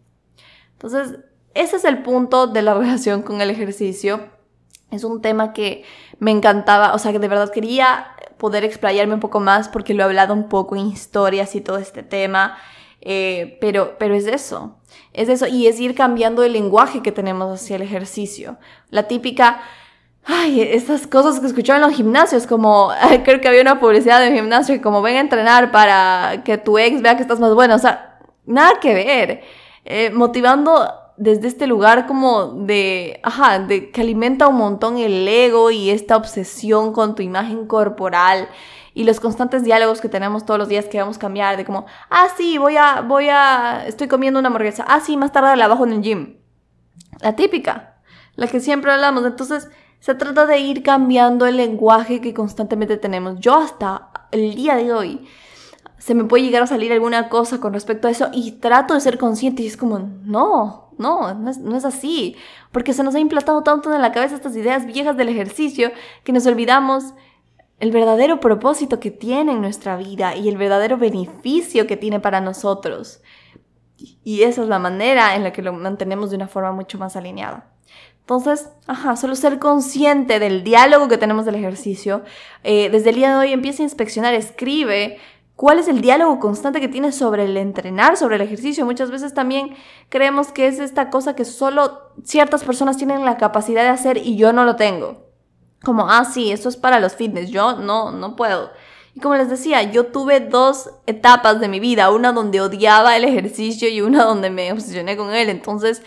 Entonces, 0.73 1.19
ese 1.53 1.77
es 1.77 1.85
el 1.85 2.03
punto 2.03 2.47
de 2.47 2.61
la 2.61 2.73
relación 2.79 3.23
con 3.23 3.41
el 3.41 3.49
ejercicio. 3.49 4.29
Es 4.91 5.03
un 5.03 5.21
tema 5.21 5.53
que 5.53 5.83
me 6.19 6.31
encantaba, 6.31 6.93
o 6.93 6.99
sea, 6.99 7.11
que 7.11 7.19
de 7.19 7.27
verdad 7.27 7.51
quería 7.51 8.07
poder 8.37 8.63
explayarme 8.63 9.15
un 9.15 9.19
poco 9.19 9.39
más 9.39 9.67
porque 9.67 9.93
lo 9.93 10.03
he 10.03 10.05
hablado 10.05 10.33
un 10.33 10.47
poco 10.47 10.75
en 10.75 10.87
historias 10.87 11.55
y 11.55 11.61
todo 11.61 11.77
este 11.77 12.03
tema, 12.03 12.57
eh, 13.01 13.57
pero, 13.59 13.97
pero 13.97 14.15
es 14.15 14.27
eso, 14.27 14.77
es 15.13 15.29
eso, 15.29 15.47
y 15.47 15.67
es 15.67 15.79
ir 15.79 15.95
cambiando 15.95 16.43
el 16.43 16.53
lenguaje 16.53 17.01
que 17.01 17.11
tenemos 17.11 17.61
hacia 17.61 17.75
el 17.75 17.81
ejercicio. 17.81 18.57
La 18.89 19.07
típica, 19.07 19.61
ay, 20.27 20.61
esas 20.61 21.07
cosas 21.07 21.39
que 21.39 21.47
escuchaba 21.47 21.79
en 21.79 21.85
los 21.85 21.95
gimnasios, 21.95 22.45
como 22.45 22.91
creo 23.23 23.41
que 23.41 23.47
había 23.47 23.61
una 23.61 23.79
publicidad 23.79 24.19
de 24.19 24.33
gimnasio 24.33 24.81
como 24.81 25.01
ven 25.01 25.15
a 25.15 25.21
entrenar 25.21 25.71
para 25.71 26.43
que 26.43 26.57
tu 26.57 26.77
ex 26.77 27.01
vea 27.01 27.15
que 27.15 27.21
estás 27.21 27.39
más 27.39 27.53
bueno, 27.53 27.75
o 27.75 27.79
sea, 27.79 28.19
nada 28.45 28.79
que 28.81 28.93
ver, 28.93 29.41
eh, 29.85 30.11
motivando 30.11 30.91
desde 31.15 31.47
este 31.47 31.65
lugar 31.65 32.05
como 32.05 32.47
de, 32.65 33.19
ajá, 33.23 33.59
de 33.59 33.89
que 33.89 34.01
alimenta 34.01 34.47
un 34.47 34.57
montón 34.57 34.97
el 34.97 35.27
ego 35.27 35.71
y 35.71 35.89
esta 35.89 36.15
obsesión 36.15 36.93
con 36.93 37.15
tu 37.15 37.23
imagen 37.23 37.65
corporal 37.65 38.49
y 38.93 39.03
los 39.03 39.19
constantes 39.19 39.63
diálogos 39.63 40.01
que 40.01 40.09
tenemos 40.09 40.45
todos 40.45 40.59
los 40.59 40.67
días 40.67 40.85
que 40.85 40.99
vamos 40.99 41.17
a 41.17 41.19
cambiar 41.19 41.55
de 41.55 41.65
como, 41.65 41.85
ah, 42.09 42.27
sí, 42.35 42.57
voy 42.57 42.77
a, 42.77 43.01
voy 43.01 43.29
a, 43.29 43.85
estoy 43.87 44.07
comiendo 44.07 44.39
una 44.39 44.47
hamburguesa, 44.47 44.85
ah, 44.87 44.99
sí, 44.99 45.17
más 45.17 45.31
tarde 45.31 45.55
la 45.55 45.67
bajo 45.67 45.85
en 45.85 45.93
el 45.93 46.01
gym. 46.01 46.37
La 47.21 47.35
típica, 47.35 47.95
la 48.35 48.47
que 48.47 48.59
siempre 48.59 48.91
hablamos. 48.91 49.25
Entonces, 49.25 49.69
se 49.99 50.15
trata 50.15 50.45
de 50.45 50.59
ir 50.59 50.83
cambiando 50.83 51.45
el 51.45 51.57
lenguaje 51.57 52.21
que 52.21 52.33
constantemente 52.33 52.97
tenemos. 52.97 53.39
Yo 53.39 53.55
hasta 53.55 54.09
el 54.31 54.55
día 54.55 54.75
de 54.75 54.93
hoy 54.93 55.27
se 55.97 56.15
me 56.15 56.23
puede 56.23 56.43
llegar 56.43 56.63
a 56.63 56.67
salir 56.67 56.93
alguna 56.93 57.29
cosa 57.29 57.59
con 57.59 57.73
respecto 57.73 58.07
a 58.07 58.11
eso 58.11 58.29
y 58.31 58.53
trato 58.53 58.93
de 58.93 59.01
ser 59.01 59.17
consciente 59.17 59.63
y 59.63 59.67
es 59.67 59.77
como, 59.77 59.99
no, 59.99 60.91
no, 60.97 61.33
no 61.33 61.49
es, 61.49 61.57
no 61.57 61.75
así. 61.75 62.35
Porque 62.71 62.93
se 62.93 63.03
nos 63.03 63.15
ha 63.15 63.19
implantado 63.19 63.63
tanto 63.63 63.93
en 63.93 64.01
la 64.01 64.11
cabeza 64.11 64.35
estas 64.35 64.55
ideas 64.55 64.85
viejas 64.85 65.17
del 65.17 65.29
ejercicio 65.29 65.91
que 66.23 66.31
nos 66.31 66.45
olvidamos 66.45 67.13
el 67.79 67.91
verdadero 67.91 68.39
propósito 68.39 68.99
que 68.99 69.11
tiene 69.11 69.51
en 69.51 69.61
nuestra 69.61 69.97
vida 69.97 70.35
y 70.35 70.49
el 70.49 70.57
verdadero 70.57 70.97
beneficio 70.97 71.87
que 71.87 71.97
tiene 71.97 72.19
para 72.19 72.41
nosotros. 72.41 73.21
Y 73.97 74.43
esa 74.43 74.61
es 74.61 74.67
la 74.67 74.79
manera 74.79 75.35
en 75.35 75.43
la 75.43 75.53
que 75.53 75.61
lo 75.61 75.73
mantenemos 75.73 76.29
de 76.29 76.35
una 76.35 76.47
forma 76.47 76.71
mucho 76.71 76.97
más 76.97 77.15
alineada. 77.15 77.71
Entonces, 78.27 78.67
ajá, 78.87 79.15
solo 79.15 79.35
ser 79.35 79.57
consciente 79.57 80.37
del 80.39 80.65
diálogo 80.65 81.07
que 81.07 81.17
tenemos 81.17 81.45
del 81.45 81.55
ejercicio. 81.55 82.23
Eh, 82.65 82.89
desde 82.89 83.11
el 83.11 83.15
día 83.15 83.29
de 83.29 83.35
hoy 83.37 83.53
empieza 83.53 83.83
a 83.83 83.85
inspeccionar, 83.85 84.33
escribe 84.33 85.17
cuál 85.55 85.79
es 85.79 85.87
el 85.87 86.01
diálogo 86.01 86.37
constante 86.37 86.81
que 86.81 86.89
tienes 86.89 87.15
sobre 87.15 87.45
el 87.45 87.55
entrenar, 87.55 88.17
sobre 88.17 88.35
el 88.35 88.41
ejercicio. 88.41 88.83
Muchas 88.83 89.11
veces 89.11 89.33
también 89.33 89.77
creemos 90.09 90.49
que 90.49 90.67
es 90.67 90.79
esta 90.79 91.09
cosa 91.09 91.37
que 91.37 91.45
solo 91.45 92.11
ciertas 92.25 92.65
personas 92.65 92.97
tienen 92.97 93.23
la 93.23 93.37
capacidad 93.37 93.83
de 93.83 93.91
hacer 93.91 94.17
y 94.17 94.35
yo 94.35 94.51
no 94.51 94.65
lo 94.65 94.75
tengo. 94.75 95.23
Como, 95.81 96.09
ah, 96.09 96.25
sí, 96.25 96.51
eso 96.51 96.67
es 96.67 96.75
para 96.75 96.99
los 96.99 97.15
fitness, 97.15 97.49
yo 97.49 97.77
no, 97.77 98.11
no 98.11 98.35
puedo. 98.35 98.71
Y 99.15 99.21
como 99.21 99.35
les 99.35 99.49
decía, 99.49 99.83
yo 99.83 100.07
tuve 100.07 100.41
dos 100.41 100.89
etapas 101.05 101.61
de 101.61 101.69
mi 101.69 101.79
vida, 101.79 102.11
una 102.11 102.33
donde 102.33 102.59
odiaba 102.59 103.15
el 103.15 103.23
ejercicio 103.23 103.87
y 103.87 104.01
una 104.01 104.25
donde 104.25 104.49
me 104.49 104.73
obsesioné 104.73 105.15
con 105.15 105.33
él. 105.33 105.47
Entonces, 105.47 106.03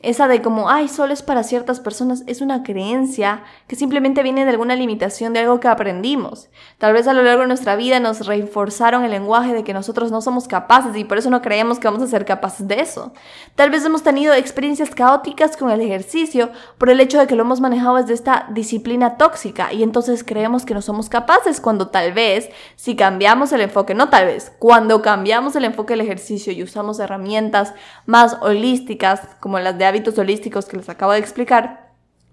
esa 0.00 0.28
de 0.28 0.42
como, 0.42 0.70
ay, 0.70 0.86
solo 0.88 1.12
es 1.12 1.22
para 1.22 1.42
ciertas 1.42 1.80
personas, 1.80 2.22
es 2.28 2.40
una 2.40 2.62
creencia 2.62 3.42
que 3.66 3.74
simplemente 3.74 4.22
viene 4.22 4.44
de 4.44 4.50
alguna 4.50 4.76
limitación 4.76 5.32
de 5.32 5.40
algo 5.40 5.58
que 5.58 5.66
aprendimos. 5.66 6.48
Tal 6.78 6.92
vez 6.92 7.08
a 7.08 7.14
lo 7.14 7.22
largo 7.24 7.42
de 7.42 7.48
nuestra 7.48 7.74
vida 7.74 7.98
nos 7.98 8.24
reforzaron 8.26 9.04
el 9.04 9.10
lenguaje 9.10 9.54
de 9.54 9.64
que 9.64 9.74
nosotros 9.74 10.12
no 10.12 10.20
somos 10.20 10.46
capaces 10.46 10.94
y 10.96 11.04
por 11.04 11.18
eso 11.18 11.30
no 11.30 11.42
creemos 11.42 11.80
que 11.80 11.88
vamos 11.88 12.02
a 12.02 12.06
ser 12.06 12.24
capaces 12.24 12.68
de 12.68 12.80
eso. 12.80 13.12
Tal 13.56 13.70
vez 13.70 13.84
hemos 13.84 14.04
tenido 14.04 14.34
experiencias 14.34 14.90
caóticas 14.90 15.56
con 15.56 15.70
el 15.70 15.80
ejercicio 15.80 16.50
por 16.78 16.90
el 16.90 17.00
hecho 17.00 17.18
de 17.18 17.26
que 17.26 17.34
lo 17.34 17.42
hemos 17.42 17.60
manejado 17.60 17.96
desde 17.96 18.14
esta 18.14 18.46
disciplina 18.50 19.16
tóxica 19.16 19.72
y 19.72 19.82
entonces 19.82 20.22
creemos 20.22 20.64
que 20.64 20.74
no 20.74 20.82
somos 20.82 21.08
capaces 21.08 21.60
cuando 21.60 21.88
tal 21.88 22.12
vez 22.12 22.50
si 22.76 22.94
cambiamos 22.94 23.50
el 23.50 23.62
enfoque, 23.62 23.94
no 23.94 24.10
tal 24.10 24.26
vez, 24.26 24.52
cuando 24.60 25.02
cambiamos 25.02 25.56
el 25.56 25.64
enfoque 25.64 25.94
del 25.94 26.02
ejercicio 26.02 26.52
y 26.52 26.62
usamos 26.62 27.00
herramientas 27.00 27.74
más 28.06 28.36
holísticas 28.40 29.22
como 29.40 29.58
las 29.58 29.76
de 29.76 29.87
hábitos 29.88 30.18
holísticos 30.18 30.66
que 30.66 30.76
les 30.76 30.88
acabo 30.88 31.12
de 31.12 31.18
explicar, 31.18 31.88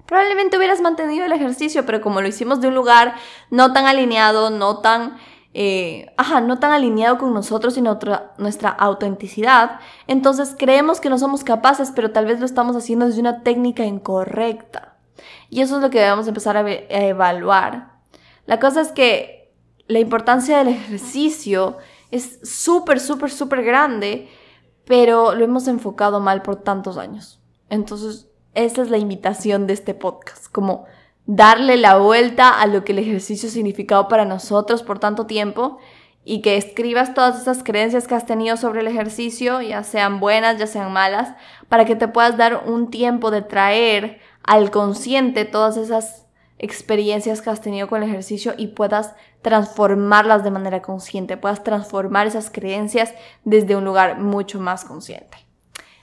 probablemente 0.05 0.57
hubieras 0.57 0.81
mantenido 0.81 1.25
el 1.25 1.31
ejercicio, 1.31 1.85
pero 1.85 2.01
como 2.01 2.21
lo 2.21 2.27
hicimos 2.27 2.61
de 2.61 2.67
un 2.67 2.75
lugar 2.75 3.15
no 3.49 3.73
tan 3.73 3.85
alineado, 3.85 4.49
no 4.49 4.79
tan, 4.79 5.17
eh, 5.53 6.13
ajá, 6.17 6.41
no 6.41 6.59
tan 6.59 6.71
alineado 6.71 7.17
con 7.17 7.33
nosotros 7.33 7.77
y 7.77 7.81
nuestra, 7.81 8.69
autenticidad, 8.69 9.79
entonces 10.07 10.55
creemos 10.57 10.99
que 10.99 11.09
no 11.09 11.17
somos 11.17 11.43
capaces, 11.43 11.91
pero 11.95 12.11
tal 12.11 12.25
vez 12.25 12.39
lo 12.39 12.45
estamos 12.45 12.75
haciendo 12.75 13.05
desde 13.05 13.21
una 13.21 13.43
técnica 13.43 13.85
incorrecta. 13.85 14.97
Y 15.49 15.61
eso 15.61 15.77
es 15.77 15.81
lo 15.81 15.89
que 15.89 15.99
debemos 15.99 16.27
empezar 16.27 16.57
a, 16.57 16.61
a 16.61 17.05
evaluar. 17.05 17.93
La 18.45 18.59
cosa 18.59 18.81
es 18.81 18.91
que 18.91 19.53
la 19.87 19.99
importancia 19.99 20.57
del 20.57 20.69
ejercicio 20.69 21.77
es 22.11 22.39
súper, 22.43 22.99
súper, 22.99 23.31
súper 23.31 23.63
grande, 23.63 24.29
pero 24.85 25.33
lo 25.33 25.43
hemos 25.43 25.67
enfocado 25.67 26.19
mal 26.19 26.41
por 26.41 26.57
tantos 26.57 26.97
años. 26.97 27.39
Entonces, 27.69 28.27
esa 28.53 28.81
es 28.81 28.89
la 28.89 28.97
invitación 28.97 29.67
de 29.67 29.73
este 29.73 29.93
podcast, 29.93 30.51
como 30.51 30.85
darle 31.25 31.77
la 31.77 31.97
vuelta 31.97 32.59
a 32.59 32.67
lo 32.67 32.83
que 32.83 32.91
el 32.91 32.99
ejercicio 32.99 33.49
ha 33.49 33.51
significado 33.51 34.07
para 34.07 34.25
nosotros 34.25 34.83
por 34.83 34.99
tanto 34.99 35.25
tiempo 35.25 35.79
y 36.23 36.41
que 36.41 36.57
escribas 36.57 37.13
todas 37.13 37.41
esas 37.41 37.63
creencias 37.63 38.07
que 38.07 38.15
has 38.15 38.25
tenido 38.25 38.57
sobre 38.57 38.81
el 38.81 38.87
ejercicio, 38.87 39.61
ya 39.61 39.83
sean 39.83 40.19
buenas, 40.19 40.57
ya 40.57 40.67
sean 40.67 40.91
malas, 40.91 41.35
para 41.69 41.85
que 41.85 41.95
te 41.95 42.07
puedas 42.07 42.37
dar 42.37 42.63
un 42.65 42.89
tiempo 42.89 43.29
de 43.29 43.41
traer 43.41 44.19
al 44.43 44.71
consciente 44.71 45.45
todas 45.45 45.77
esas 45.77 46.25
experiencias 46.57 47.41
que 47.41 47.49
has 47.49 47.61
tenido 47.61 47.87
con 47.87 48.01
el 48.01 48.09
ejercicio 48.09 48.53
y 48.57 48.67
puedas 48.67 49.13
transformarlas 49.41 50.43
de 50.43 50.51
manera 50.51 50.81
consciente, 50.81 51.37
puedas 51.37 51.63
transformar 51.63 52.25
esas 52.25 52.49
creencias 52.49 53.13
desde 53.43 53.75
un 53.75 53.85
lugar 53.85 54.19
mucho 54.19 54.59
más 54.59 54.85
consciente. 54.85 55.44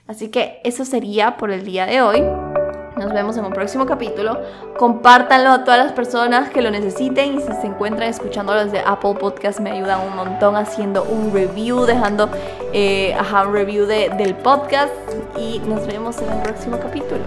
Así 0.07 0.29
que 0.29 0.59
eso 0.63 0.85
sería 0.85 1.37
por 1.37 1.51
el 1.51 1.63
día 1.65 1.85
de 1.85 2.01
hoy. 2.01 2.21
Nos 2.97 3.11
vemos 3.11 3.37
en 3.37 3.45
un 3.45 3.53
próximo 3.53 3.85
capítulo. 3.85 4.39
Compártanlo 4.77 5.49
a 5.49 5.63
todas 5.63 5.83
las 5.83 5.93
personas 5.93 6.49
que 6.49 6.61
lo 6.61 6.69
necesiten 6.69 7.35
y 7.35 7.41
si 7.41 7.51
se 7.53 7.67
encuentran 7.67 8.09
escuchando 8.09 8.53
desde 8.53 8.79
Apple 8.79 9.15
Podcast 9.19 9.59
me 9.59 9.71
ayudan 9.71 10.01
un 10.07 10.15
montón 10.15 10.55
haciendo 10.55 11.03
un 11.03 11.33
review, 11.33 11.85
dejando 11.85 12.29
eh, 12.73 13.15
un 13.45 13.53
review 13.53 13.85
del 13.85 14.35
podcast 14.35 14.93
y 15.37 15.59
nos 15.59 15.87
vemos 15.87 16.21
en 16.21 16.31
un 16.31 16.43
próximo 16.43 16.79
capítulo. 16.79 17.23